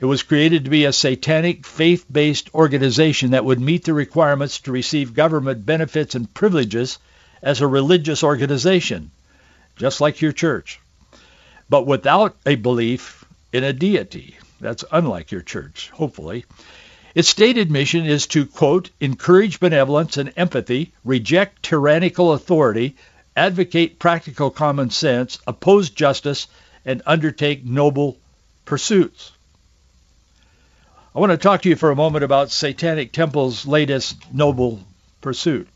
It 0.00 0.06
was 0.06 0.24
created 0.24 0.64
to 0.64 0.70
be 0.70 0.84
a 0.84 0.92
satanic 0.92 1.64
faith-based 1.64 2.52
organization 2.54 3.30
that 3.30 3.44
would 3.44 3.60
meet 3.60 3.84
the 3.84 3.94
requirements 3.94 4.58
to 4.60 4.72
receive 4.72 5.14
government 5.14 5.64
benefits 5.64 6.16
and 6.16 6.32
privileges 6.34 6.98
as 7.40 7.60
a 7.60 7.68
religious 7.68 8.24
organization, 8.24 9.12
just 9.76 10.00
like 10.00 10.20
your 10.20 10.32
church, 10.32 10.80
but 11.70 11.86
without 11.86 12.36
a 12.46 12.56
belief 12.56 13.24
in 13.52 13.62
a 13.62 13.72
deity. 13.72 14.36
That's 14.60 14.84
unlike 14.90 15.30
your 15.30 15.42
church, 15.42 15.90
hopefully. 15.90 16.46
Its 17.14 17.28
stated 17.28 17.70
mission 17.70 18.04
is 18.04 18.26
to, 18.26 18.44
quote, 18.44 18.90
encourage 19.00 19.60
benevolence 19.60 20.16
and 20.16 20.32
empathy, 20.36 20.92
reject 21.04 21.62
tyrannical 21.62 22.32
authority, 22.32 22.96
advocate 23.36 23.98
practical 23.98 24.50
common 24.50 24.90
sense, 24.90 25.38
oppose 25.46 25.90
justice, 25.90 26.46
and 26.84 27.02
undertake 27.06 27.64
noble 27.64 28.16
pursuits. 28.64 29.32
I 31.14 31.20
want 31.20 31.32
to 31.32 31.38
talk 31.38 31.62
to 31.62 31.68
you 31.68 31.76
for 31.76 31.90
a 31.90 31.96
moment 31.96 32.24
about 32.24 32.50
Satanic 32.50 33.12
Temple's 33.12 33.66
latest 33.66 34.16
noble 34.32 34.80
pursuit. 35.20 35.66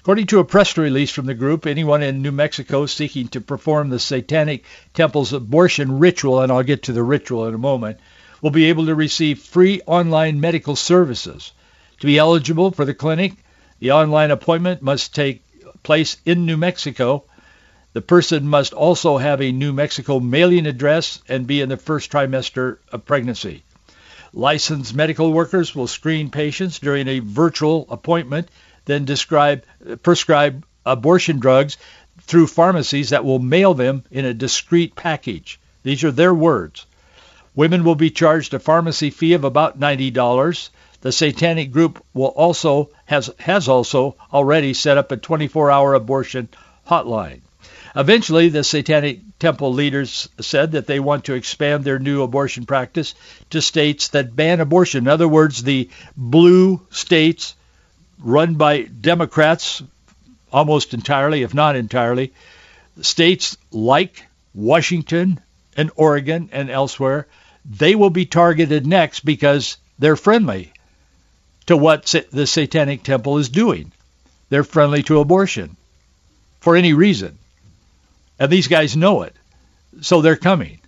According 0.00 0.26
to 0.26 0.40
a 0.40 0.44
press 0.44 0.76
release 0.76 1.10
from 1.10 1.26
the 1.26 1.34
group, 1.34 1.66
anyone 1.66 2.02
in 2.02 2.20
New 2.20 2.32
Mexico 2.32 2.84
seeking 2.84 3.28
to 3.28 3.40
perform 3.40 3.88
the 3.88 3.98
Satanic 3.98 4.64
Temple's 4.92 5.32
abortion 5.32 5.98
ritual, 5.98 6.40
and 6.40 6.52
I'll 6.52 6.62
get 6.62 6.82
to 6.82 6.92
the 6.92 7.02
ritual 7.02 7.46
in 7.46 7.54
a 7.54 7.58
moment, 7.58 7.98
will 8.44 8.50
be 8.50 8.66
able 8.66 8.84
to 8.84 8.94
receive 8.94 9.38
free 9.38 9.80
online 9.86 10.38
medical 10.38 10.76
services. 10.76 11.52
To 12.00 12.06
be 12.06 12.18
eligible 12.18 12.72
for 12.72 12.84
the 12.84 12.92
clinic, 12.92 13.32
the 13.78 13.92
online 13.92 14.30
appointment 14.30 14.82
must 14.82 15.14
take 15.14 15.42
place 15.82 16.18
in 16.26 16.44
New 16.44 16.58
Mexico. 16.58 17.24
The 17.94 18.02
person 18.02 18.46
must 18.46 18.74
also 18.74 19.16
have 19.16 19.40
a 19.40 19.50
New 19.50 19.72
Mexico 19.72 20.20
mailing 20.20 20.66
address 20.66 21.22
and 21.26 21.46
be 21.46 21.62
in 21.62 21.70
the 21.70 21.78
first 21.78 22.12
trimester 22.12 22.76
of 22.92 23.06
pregnancy. 23.06 23.62
Licensed 24.34 24.94
medical 24.94 25.32
workers 25.32 25.74
will 25.74 25.86
screen 25.86 26.28
patients 26.28 26.78
during 26.78 27.08
a 27.08 27.20
virtual 27.20 27.86
appointment, 27.88 28.50
then 28.84 29.06
describe, 29.06 29.64
prescribe 30.02 30.66
abortion 30.84 31.38
drugs 31.38 31.78
through 32.20 32.48
pharmacies 32.48 33.08
that 33.08 33.24
will 33.24 33.38
mail 33.38 33.72
them 33.72 34.04
in 34.10 34.26
a 34.26 34.34
discreet 34.34 34.94
package. 34.94 35.58
These 35.82 36.04
are 36.04 36.12
their 36.12 36.34
words. 36.34 36.84
Women 37.56 37.84
will 37.84 37.94
be 37.94 38.10
charged 38.10 38.52
a 38.54 38.58
pharmacy 38.58 39.10
fee 39.10 39.34
of 39.34 39.44
about 39.44 39.78
$90. 39.78 40.70
The 41.02 41.12
Satanic 41.12 41.70
Group 41.70 42.04
will 42.12 42.26
also 42.26 42.90
has 43.04 43.30
has 43.38 43.68
also 43.68 44.16
already 44.32 44.74
set 44.74 44.98
up 44.98 45.12
a 45.12 45.16
24-hour 45.16 45.94
abortion 45.94 46.48
hotline. 46.88 47.42
Eventually, 47.94 48.48
the 48.48 48.64
Satanic 48.64 49.20
Temple 49.38 49.72
leaders 49.72 50.28
said 50.40 50.72
that 50.72 50.86
they 50.88 50.98
want 50.98 51.26
to 51.26 51.34
expand 51.34 51.84
their 51.84 52.00
new 52.00 52.22
abortion 52.22 52.66
practice 52.66 53.14
to 53.50 53.62
states 53.62 54.08
that 54.08 54.34
ban 54.34 54.60
abortion. 54.60 55.04
In 55.04 55.08
other 55.08 55.28
words, 55.28 55.62
the 55.62 55.90
blue 56.16 56.80
states 56.90 57.54
run 58.18 58.54
by 58.54 58.82
Democrats 58.82 59.82
almost 60.52 60.94
entirely, 60.94 61.42
if 61.42 61.54
not 61.54 61.76
entirely, 61.76 62.32
states 63.00 63.56
like 63.70 64.26
Washington 64.54 65.40
and 65.76 65.90
Oregon 65.96 66.48
and 66.52 66.70
elsewhere, 66.70 67.26
they 67.64 67.94
will 67.94 68.10
be 68.10 68.26
targeted 68.26 68.86
next 68.86 69.20
because 69.20 69.76
they're 69.98 70.16
friendly 70.16 70.72
to 71.66 71.76
what 71.76 72.14
the 72.30 72.46
Satanic 72.46 73.02
Temple 73.02 73.38
is 73.38 73.48
doing. 73.48 73.92
They're 74.50 74.64
friendly 74.64 75.02
to 75.04 75.20
abortion 75.20 75.76
for 76.60 76.76
any 76.76 76.92
reason. 76.92 77.38
And 78.38 78.50
these 78.50 78.68
guys 78.68 78.96
know 78.96 79.22
it. 79.22 79.34
So 80.00 80.20
they're 80.20 80.36
coming. 80.36 80.80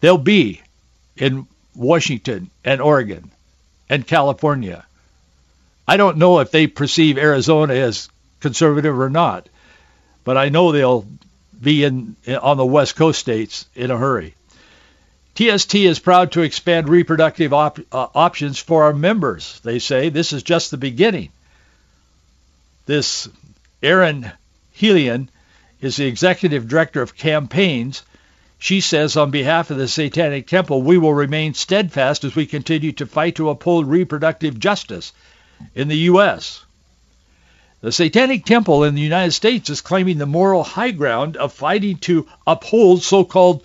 They'll 0.00 0.18
be 0.18 0.60
in 1.16 1.46
Washington 1.74 2.50
and 2.64 2.80
Oregon 2.80 3.30
and 3.88 4.06
California. 4.06 4.84
I 5.86 5.96
don't 5.96 6.18
know 6.18 6.40
if 6.40 6.50
they 6.50 6.66
perceive 6.66 7.16
Arizona 7.16 7.74
as 7.74 8.08
conservative 8.40 8.98
or 8.98 9.08
not, 9.08 9.48
but 10.24 10.36
I 10.36 10.50
know 10.50 10.72
they'll 10.72 11.06
be 11.60 11.84
in, 11.84 12.16
on 12.40 12.56
the 12.56 12.66
West 12.66 12.96
Coast 12.96 13.18
states 13.18 13.66
in 13.74 13.90
a 13.90 13.96
hurry. 13.96 14.34
TST 15.38 15.76
is 15.76 16.00
proud 16.00 16.32
to 16.32 16.42
expand 16.42 16.88
reproductive 16.88 17.52
op- 17.52 17.78
uh, 17.92 18.08
options 18.12 18.58
for 18.58 18.82
our 18.82 18.92
members. 18.92 19.60
They 19.60 19.78
say 19.78 20.08
this 20.08 20.32
is 20.32 20.42
just 20.42 20.72
the 20.72 20.76
beginning. 20.76 21.28
This 22.86 23.28
Erin 23.80 24.32
Helian 24.76 25.28
is 25.80 25.94
the 25.94 26.06
executive 26.06 26.66
director 26.66 27.02
of 27.02 27.16
campaigns. 27.16 28.02
She 28.58 28.80
says 28.80 29.16
on 29.16 29.30
behalf 29.30 29.70
of 29.70 29.76
the 29.76 29.86
Satanic 29.86 30.48
Temple, 30.48 30.82
we 30.82 30.98
will 30.98 31.14
remain 31.14 31.54
steadfast 31.54 32.24
as 32.24 32.34
we 32.34 32.44
continue 32.44 32.90
to 32.90 33.06
fight 33.06 33.36
to 33.36 33.50
uphold 33.50 33.86
reproductive 33.86 34.58
justice 34.58 35.12
in 35.72 35.86
the 35.86 35.98
U.S. 36.10 36.64
The 37.80 37.92
Satanic 37.92 38.44
Temple 38.44 38.82
in 38.82 38.96
the 38.96 39.02
United 39.02 39.30
States 39.30 39.70
is 39.70 39.82
claiming 39.82 40.18
the 40.18 40.26
moral 40.26 40.64
high 40.64 40.90
ground 40.90 41.36
of 41.36 41.52
fighting 41.52 41.98
to 41.98 42.26
uphold 42.44 43.04
so-called 43.04 43.64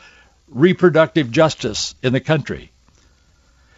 reproductive 0.54 1.32
justice 1.32 1.96
in 2.02 2.14
the 2.14 2.20
country. 2.20 2.72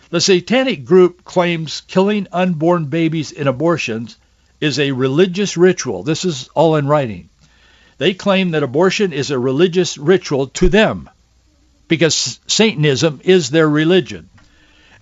The 0.10 0.22
Satanic 0.22 0.86
group 0.86 1.24
claims 1.24 1.82
killing 1.88 2.28
unborn 2.32 2.86
babies 2.86 3.32
in 3.32 3.48
abortions 3.48 4.18
is 4.62 4.80
a 4.80 4.92
religious 4.92 5.58
ritual. 5.58 6.04
This 6.04 6.26
is 6.26 6.50
all 6.54 6.76
in 6.76 6.88
writing. 6.88 7.30
They 7.98 8.14
claim 8.14 8.52
that 8.52 8.64
abortion 8.64 9.14
is 9.14 9.32
a 9.32 9.40
religious 9.40 9.98
ritual 9.98 10.48
to 10.48 10.70
them 10.70 11.10
because 11.88 12.40
Satanism 12.48 13.22
is 13.24 13.50
their 13.50 13.70
religion. 13.70 14.30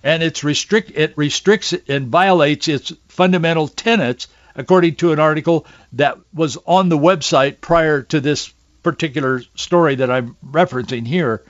And 0.02 0.22
restrict, 0.44 0.92
it 0.94 1.14
restricts 1.16 1.74
and 1.88 2.08
violates 2.08 2.68
its 2.68 2.92
fundamental 3.08 3.68
tenets 3.68 4.28
according 4.54 4.96
to 4.96 5.12
an 5.12 5.18
article 5.18 5.66
that 5.94 6.18
was 6.32 6.58
on 6.66 6.88
the 6.88 6.98
website 6.98 7.60
prior 7.60 8.02
to 8.02 8.20
this 8.20 8.52
particular 8.82 9.42
story 9.56 9.96
that 9.96 10.10
I'm 10.10 10.36
referencing 10.46 11.06
here. 11.06 11.42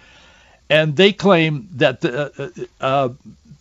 And 0.70 0.96
they 0.96 1.12
claim 1.12 1.68
that 1.72 2.00
the, 2.00 2.66
uh, 2.81 2.85
uh, 2.85 3.09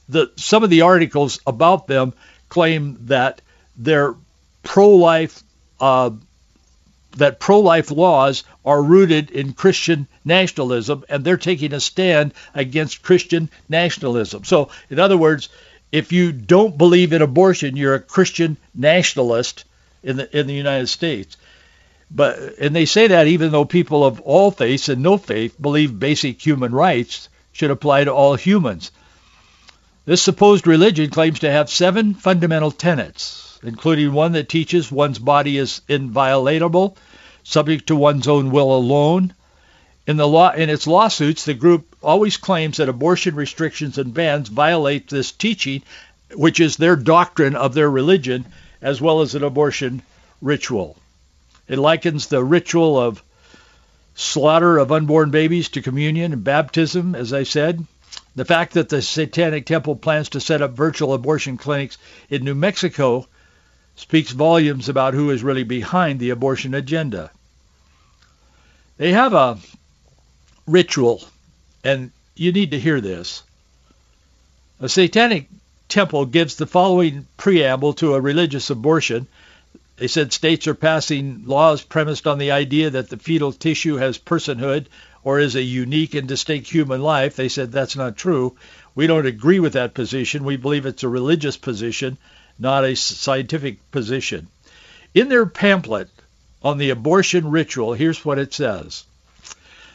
the, 0.10 0.32
some 0.36 0.64
of 0.64 0.70
the 0.70 0.82
articles 0.82 1.40
about 1.46 1.88
them 1.88 2.14
claim 2.50 2.98
that 3.08 3.42
they're 3.78 4.16
pro-life 4.64 5.44
uh, 5.80 6.12
that 7.18 7.40
pro-life 7.40 7.92
laws 7.92 8.44
are 8.66 8.82
rooted 8.82 9.30
in 9.30 9.54
Christian 9.54 10.08
nationalism, 10.26 11.04
and 11.10 11.24
they're 11.24 11.38
taking 11.38 11.74
a 11.74 11.80
stand 11.80 12.34
against 12.56 13.04
Christian 13.04 13.50
nationalism. 13.70 14.44
So, 14.44 14.70
in 14.90 15.00
other 15.00 15.18
words, 15.18 15.50
if 15.92 16.12
you 16.12 16.32
don't 16.32 16.78
believe 16.78 17.14
in 17.14 17.22
abortion, 17.22 17.78
you're 17.78 17.94
a 17.94 18.00
Christian 18.00 18.58
nationalist 18.74 19.66
in 20.02 20.18
the 20.18 20.38
in 20.38 20.48
the 20.48 20.54
United 20.54 20.88
States. 20.88 21.38
But 22.16 22.56
and 22.60 22.76
they 22.76 22.86
say 22.86 23.08
that 23.08 23.28
even 23.28 23.52
though 23.52 23.66
people 23.66 24.06
of 24.06 24.22
all 24.22 24.52
faiths 24.52 24.90
and 24.90 25.02
no 25.02 25.18
faith 25.18 25.60
believe 25.60 26.00
basic 26.00 26.46
human 26.46 26.72
rights 26.72 27.30
should 27.52 27.72
apply 27.72 28.04
to 28.04 28.14
all 28.14 28.36
humans. 28.36 28.92
This 30.06 30.22
supposed 30.22 30.68
religion 30.68 31.10
claims 31.10 31.40
to 31.40 31.52
have 31.52 31.70
seven 31.70 32.14
fundamental 32.14 32.72
tenets 32.72 33.44
including 33.64 34.12
one 34.12 34.34
that 34.34 34.50
teaches 34.50 34.92
one's 34.92 35.20
body 35.20 35.58
is 35.58 35.82
inviolable, 35.88 36.98
subject 37.44 37.88
to 37.88 37.96
one's 37.96 38.28
own 38.28 38.52
will 38.52 38.76
alone. 38.76 39.34
In, 40.06 40.18
the 40.18 40.28
law, 40.28 40.52
in 40.52 40.70
its 40.70 40.86
lawsuits, 40.86 41.46
the 41.46 41.54
group 41.54 41.96
always 42.04 42.36
claims 42.36 42.78
that 42.78 42.90
abortion 42.90 43.36
restrictions 43.36 43.98
and 43.98 44.14
bans 44.14 44.50
violate 44.50 45.10
this 45.10 45.32
teaching, 45.32 45.82
which 46.36 46.60
is 46.60 46.76
their 46.76 46.98
doctrine 46.98 47.56
of 47.56 47.74
their 47.74 47.90
religion, 47.90 48.46
as 48.82 49.00
well 49.00 49.22
as 49.22 49.34
an 49.34 49.44
abortion 49.44 50.02
ritual. 50.42 50.98
It 51.68 51.80
likens 51.80 52.28
the 52.28 52.44
ritual 52.44 53.00
of 53.00 53.24
slaughter 54.16 54.78
of 54.78 54.92
unborn 54.92 55.32
babies 55.32 55.70
to 55.70 55.82
communion 55.82 56.34
and 56.34 56.44
baptism, 56.44 57.16
as 57.16 57.34
I 57.34 57.44
said. 57.44 57.86
The 58.36 58.46
fact 58.46 58.74
that 58.74 58.90
the 58.90 59.02
Satanic 59.02 59.66
Temple 59.66 59.96
plans 59.96 60.30
to 60.30 60.42
set 60.42 60.62
up 60.62 60.72
virtual 60.72 61.14
abortion 61.14 61.58
clinics 61.58 61.98
in 62.30 62.44
New 62.44 62.56
Mexico 62.56 63.28
speaks 63.96 64.32
volumes 64.32 64.90
about 64.90 65.14
who 65.14 65.30
is 65.30 65.44
really 65.44 65.64
behind 65.64 66.20
the 66.20 66.32
abortion 66.32 66.74
agenda. 66.74 67.32
They 68.98 69.12
have 69.12 69.34
a 69.34 69.60
ritual, 70.68 71.24
and 71.84 72.12
you 72.36 72.52
need 72.52 72.72
to 72.72 72.80
hear 72.80 73.02
this. 73.02 73.44
A 74.80 74.90
satanic 74.90 75.48
temple 75.90 76.26
gives 76.26 76.56
the 76.56 76.66
following 76.66 77.28
preamble 77.38 77.94
to 77.94 78.16
a 78.16 78.22
religious 78.22 78.70
abortion. 78.70 79.28
They 80.04 80.08
said 80.08 80.34
states 80.34 80.68
are 80.68 80.74
passing 80.74 81.44
laws 81.46 81.82
premised 81.82 82.28
on 82.28 82.38
the 82.38 82.52
idea 82.52 82.90
that 82.90 83.08
the 83.08 83.16
fetal 83.16 83.54
tissue 83.54 83.96
has 83.96 84.18
personhood 84.18 84.88
or 85.24 85.40
is 85.40 85.56
a 85.56 85.64
unique 85.64 86.14
and 86.14 86.28
distinct 86.28 86.70
human 86.70 87.02
life. 87.02 87.38
They 87.38 87.48
said 87.48 87.72
that's 87.72 87.96
not 87.96 88.18
true. 88.18 88.58
We 88.96 89.08
don't 89.08 89.26
agree 89.26 89.62
with 89.62 89.72
that 89.72 89.94
position. 89.94 90.44
We 90.44 90.58
believe 90.58 90.86
it's 90.86 91.04
a 91.04 91.08
religious 91.08 91.56
position, 91.56 92.18
not 92.60 92.84
a 92.84 92.98
scientific 92.98 93.90
position. 93.92 94.50
In 95.14 95.30
their 95.30 95.46
pamphlet 95.46 96.10
on 96.62 96.80
the 96.80 96.90
abortion 96.90 97.50
ritual, 97.50 97.94
here's 97.94 98.26
what 98.26 98.40
it 98.40 98.54
says. 98.54 99.06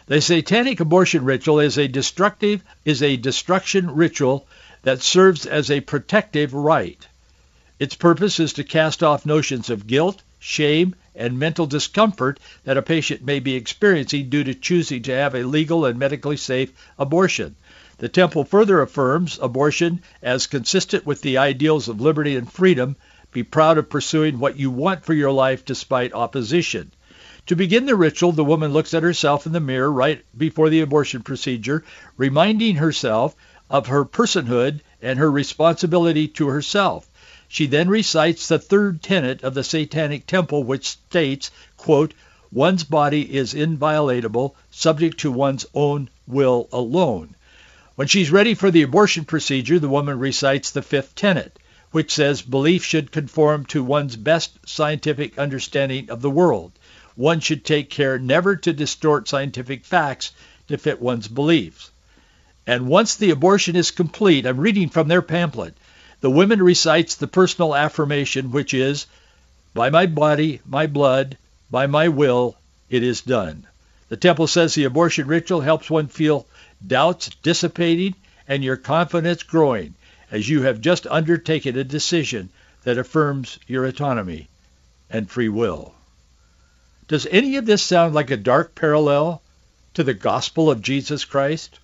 The 0.06 0.22
satanic 0.22 0.80
abortion 0.80 1.22
ritual 1.22 1.60
is 1.60 1.76
a 1.76 1.86
destructive 1.86 2.64
is 2.86 3.02
a 3.02 3.18
destruction 3.18 3.90
ritual 3.90 4.46
that 4.84 5.02
serves 5.02 5.44
as 5.44 5.70
a 5.70 5.82
protective 5.82 6.54
rite. 6.54 7.06
Its 7.78 7.94
purpose 7.94 8.40
is 8.40 8.52
to 8.54 8.64
cast 8.64 9.04
off 9.04 9.24
notions 9.24 9.70
of 9.70 9.86
guilt, 9.86 10.22
shame, 10.40 10.96
and 11.14 11.38
mental 11.38 11.64
discomfort 11.64 12.40
that 12.64 12.76
a 12.76 12.82
patient 12.82 13.24
may 13.24 13.38
be 13.38 13.54
experiencing 13.54 14.28
due 14.28 14.42
to 14.42 14.52
choosing 14.52 15.00
to 15.00 15.12
have 15.12 15.34
a 15.34 15.44
legal 15.44 15.84
and 15.84 15.96
medically 15.96 16.36
safe 16.36 16.72
abortion. 16.98 17.54
The 17.98 18.08
temple 18.08 18.44
further 18.44 18.80
affirms 18.80 19.38
abortion 19.40 20.00
as 20.22 20.48
consistent 20.48 21.06
with 21.06 21.22
the 21.22 21.38
ideals 21.38 21.88
of 21.88 22.00
liberty 22.00 22.34
and 22.34 22.50
freedom. 22.50 22.96
Be 23.30 23.44
proud 23.44 23.78
of 23.78 23.90
pursuing 23.90 24.40
what 24.40 24.58
you 24.58 24.70
want 24.70 25.04
for 25.04 25.14
your 25.14 25.32
life 25.32 25.64
despite 25.64 26.12
opposition. 26.12 26.90
To 27.46 27.54
begin 27.56 27.86
the 27.86 27.94
ritual, 27.94 28.32
the 28.32 28.44
woman 28.44 28.72
looks 28.72 28.92
at 28.92 29.02
herself 29.04 29.46
in 29.46 29.52
the 29.52 29.60
mirror 29.60 29.90
right 29.90 30.24
before 30.36 30.68
the 30.68 30.80
abortion 30.80 31.22
procedure, 31.22 31.84
reminding 32.16 32.76
herself 32.76 33.36
of 33.70 33.86
her 33.86 34.04
personhood 34.04 34.80
and 35.00 35.18
her 35.18 35.30
responsibility 35.30 36.26
to 36.26 36.48
herself. 36.48 37.07
She 37.50 37.66
then 37.66 37.88
recites 37.88 38.46
the 38.46 38.58
third 38.58 39.02
tenet 39.02 39.42
of 39.42 39.54
the 39.54 39.64
Satanic 39.64 40.26
Temple, 40.26 40.64
which 40.64 40.88
states, 40.88 41.50
quote, 41.78 42.12
one's 42.52 42.84
body 42.84 43.34
is 43.34 43.54
inviolable, 43.54 44.54
subject 44.70 45.18
to 45.20 45.32
one's 45.32 45.64
own 45.72 46.10
will 46.26 46.68
alone. 46.70 47.34
When 47.94 48.06
she's 48.06 48.30
ready 48.30 48.54
for 48.54 48.70
the 48.70 48.82
abortion 48.82 49.24
procedure, 49.24 49.78
the 49.78 49.88
woman 49.88 50.18
recites 50.18 50.70
the 50.70 50.82
fifth 50.82 51.14
tenet, 51.14 51.58
which 51.90 52.12
says 52.12 52.42
belief 52.42 52.84
should 52.84 53.10
conform 53.12 53.64
to 53.66 53.82
one's 53.82 54.16
best 54.16 54.58
scientific 54.68 55.38
understanding 55.38 56.10
of 56.10 56.20
the 56.20 56.30
world. 56.30 56.72
One 57.16 57.40
should 57.40 57.64
take 57.64 57.90
care 57.90 58.18
never 58.18 58.56
to 58.56 58.72
distort 58.72 59.26
scientific 59.26 59.84
facts 59.84 60.32
to 60.68 60.76
fit 60.76 61.00
one's 61.00 61.28
beliefs. 61.28 61.90
And 62.66 62.86
once 62.86 63.16
the 63.16 63.30
abortion 63.30 63.74
is 63.74 63.90
complete, 63.90 64.46
I'm 64.46 64.60
reading 64.60 64.90
from 64.90 65.08
their 65.08 65.22
pamphlet, 65.22 65.74
the 66.20 66.30
woman 66.30 66.62
recites 66.62 67.14
the 67.14 67.28
personal 67.28 67.74
affirmation, 67.74 68.50
which 68.50 68.74
is, 68.74 69.06
by 69.74 69.90
my 69.90 70.06
body, 70.06 70.60
my 70.66 70.86
blood, 70.86 71.36
by 71.70 71.86
my 71.86 72.08
will, 72.08 72.56
it 72.90 73.02
is 73.02 73.20
done. 73.20 73.66
The 74.08 74.16
temple 74.16 74.46
says 74.46 74.74
the 74.74 74.84
abortion 74.84 75.26
ritual 75.26 75.60
helps 75.60 75.90
one 75.90 76.08
feel 76.08 76.46
doubts 76.84 77.30
dissipating, 77.42 78.14
and 78.48 78.64
your 78.64 78.76
confidence 78.76 79.42
growing 79.42 79.94
as 80.30 80.48
you 80.48 80.62
have 80.62 80.80
just 80.80 81.06
undertaken 81.06 81.76
a 81.76 81.84
decision 81.84 82.48
that 82.84 82.98
affirms 82.98 83.58
your 83.66 83.84
autonomy 83.84 84.48
and 85.10 85.30
free 85.30 85.48
will. 85.48 85.94
Does 87.06 87.26
any 87.30 87.56
of 87.56 87.66
this 87.66 87.82
sound 87.82 88.14
like 88.14 88.30
a 88.30 88.36
dark 88.36 88.74
parallel 88.74 89.42
to 89.94 90.04
the 90.04 90.14
gospel 90.14 90.70
of 90.70 90.82
Jesus 90.82 91.24
Christ? 91.24 91.78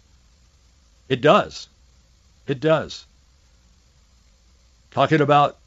It 1.09 1.21
does. 1.21 1.69
It 2.47 2.61
does. 2.61 3.07
Talking 4.95 5.21
about 5.21 5.59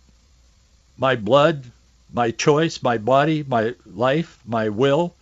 my 0.97 1.17
blood, 1.17 1.65
my 2.13 2.31
choice, 2.31 2.81
my 2.81 2.97
body, 2.97 3.43
my 3.45 3.75
life, 3.85 4.39
my 4.45 4.69
will. 4.69 5.13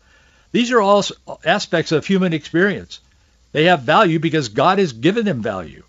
These 0.52 0.72
are 0.72 0.80
all 0.80 1.04
aspects 1.44 1.92
of 1.92 2.06
human 2.06 2.32
experience. 2.32 3.00
They 3.52 3.64
have 3.66 3.82
value 3.82 4.20
because 4.20 4.50
God 4.50 4.78
has 4.78 4.94
given 4.94 5.26
them 5.26 5.42
value. 5.42 5.84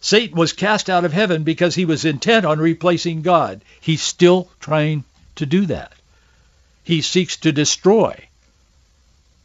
Satan 0.00 0.38
was 0.38 0.54
cast 0.54 0.88
out 0.88 1.04
of 1.04 1.12
heaven 1.12 1.42
because 1.42 1.74
he 1.74 1.84
was 1.84 2.06
intent 2.06 2.46
on 2.46 2.58
replacing 2.58 3.20
God. 3.20 3.60
He's 3.80 4.00
still 4.00 4.48
trying 4.60 5.04
to 5.36 5.44
do 5.44 5.66
that. 5.66 5.92
He 6.84 7.02
seeks 7.02 7.36
to 7.38 7.52
destroy, 7.52 8.28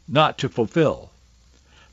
not 0.08 0.38
to 0.38 0.50
fulfill. 0.50 1.12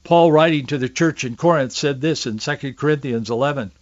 Paul, 0.04 0.30
writing 0.30 0.66
to 0.66 0.78
the 0.78 0.88
church 0.88 1.24
in 1.24 1.34
Corinth, 1.34 1.72
said 1.72 2.00
this 2.00 2.24
in 2.24 2.38
2 2.38 2.74
Corinthians 2.74 3.30
11. 3.30 3.72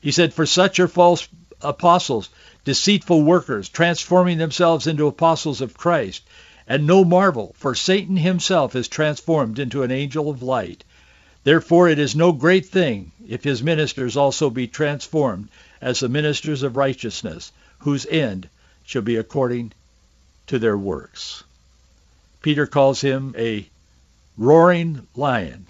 He 0.00 0.12
said, 0.12 0.32
For 0.32 0.46
such 0.46 0.78
are 0.78 0.86
false 0.86 1.26
apostles, 1.62 2.28
deceitful 2.64 3.22
workers, 3.22 3.68
transforming 3.68 4.38
themselves 4.38 4.86
into 4.86 5.06
apostles 5.06 5.60
of 5.60 5.76
Christ. 5.76 6.22
And 6.66 6.86
no 6.86 7.04
marvel, 7.04 7.54
for 7.58 7.74
Satan 7.74 8.16
himself 8.16 8.74
is 8.74 8.88
transformed 8.88 9.58
into 9.58 9.82
an 9.82 9.90
angel 9.90 10.28
of 10.28 10.42
light. 10.42 10.84
Therefore 11.44 11.88
it 11.88 11.98
is 11.98 12.16
no 12.16 12.32
great 12.32 12.66
thing 12.66 13.12
if 13.28 13.44
his 13.44 13.62
ministers 13.62 14.16
also 14.16 14.50
be 14.50 14.66
transformed 14.66 15.48
as 15.80 16.00
the 16.00 16.08
ministers 16.08 16.62
of 16.62 16.76
righteousness, 16.76 17.52
whose 17.78 18.06
end 18.06 18.48
shall 18.84 19.02
be 19.02 19.16
according 19.16 19.72
to 20.48 20.58
their 20.58 20.76
works. 20.76 21.44
Peter 22.42 22.66
calls 22.66 23.00
him 23.00 23.34
a 23.38 23.68
roaring 24.36 25.06
lion, 25.14 25.66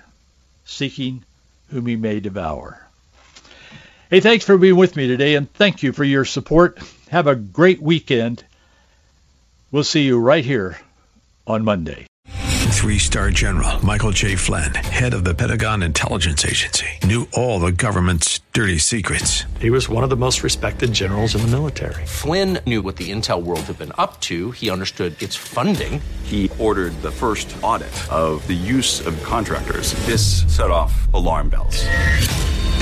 seeking 0.64 1.24
whom 1.68 1.86
he 1.86 1.96
may 1.96 2.20
devour. 2.20 2.85
Hey, 4.08 4.20
thanks 4.20 4.44
for 4.44 4.56
being 4.56 4.76
with 4.76 4.94
me 4.94 5.08
today, 5.08 5.34
and 5.34 5.52
thank 5.54 5.82
you 5.82 5.92
for 5.92 6.04
your 6.04 6.24
support. 6.24 6.78
Have 7.08 7.26
a 7.26 7.34
great 7.34 7.82
weekend. 7.82 8.44
We'll 9.72 9.82
see 9.82 10.02
you 10.02 10.20
right 10.20 10.44
here 10.44 10.78
on 11.44 11.64
Monday. 11.64 12.06
Three 12.28 13.00
star 13.00 13.30
general 13.30 13.84
Michael 13.84 14.12
J. 14.12 14.36
Flynn, 14.36 14.72
head 14.76 15.12
of 15.12 15.24
the 15.24 15.34
Pentagon 15.34 15.82
Intelligence 15.82 16.46
Agency, 16.46 16.86
knew 17.02 17.26
all 17.32 17.58
the 17.58 17.72
government's 17.72 18.38
dirty 18.52 18.78
secrets. 18.78 19.42
He 19.60 19.70
was 19.70 19.88
one 19.88 20.04
of 20.04 20.10
the 20.10 20.16
most 20.16 20.44
respected 20.44 20.92
generals 20.92 21.34
in 21.34 21.40
the 21.40 21.48
military. 21.48 22.06
Flynn 22.06 22.60
knew 22.64 22.82
what 22.82 22.94
the 22.94 23.10
intel 23.10 23.42
world 23.42 23.62
had 23.62 23.76
been 23.76 23.92
up 23.98 24.20
to. 24.20 24.52
He 24.52 24.70
understood 24.70 25.20
its 25.20 25.34
funding. 25.34 26.00
He 26.22 26.48
ordered 26.60 26.92
the 27.02 27.10
first 27.10 27.52
audit 27.60 28.12
of 28.12 28.46
the 28.46 28.54
use 28.54 29.04
of 29.04 29.20
contractors. 29.24 29.94
This 30.06 30.44
set 30.46 30.70
off 30.70 31.12
alarm 31.12 31.48
bells. 31.48 31.84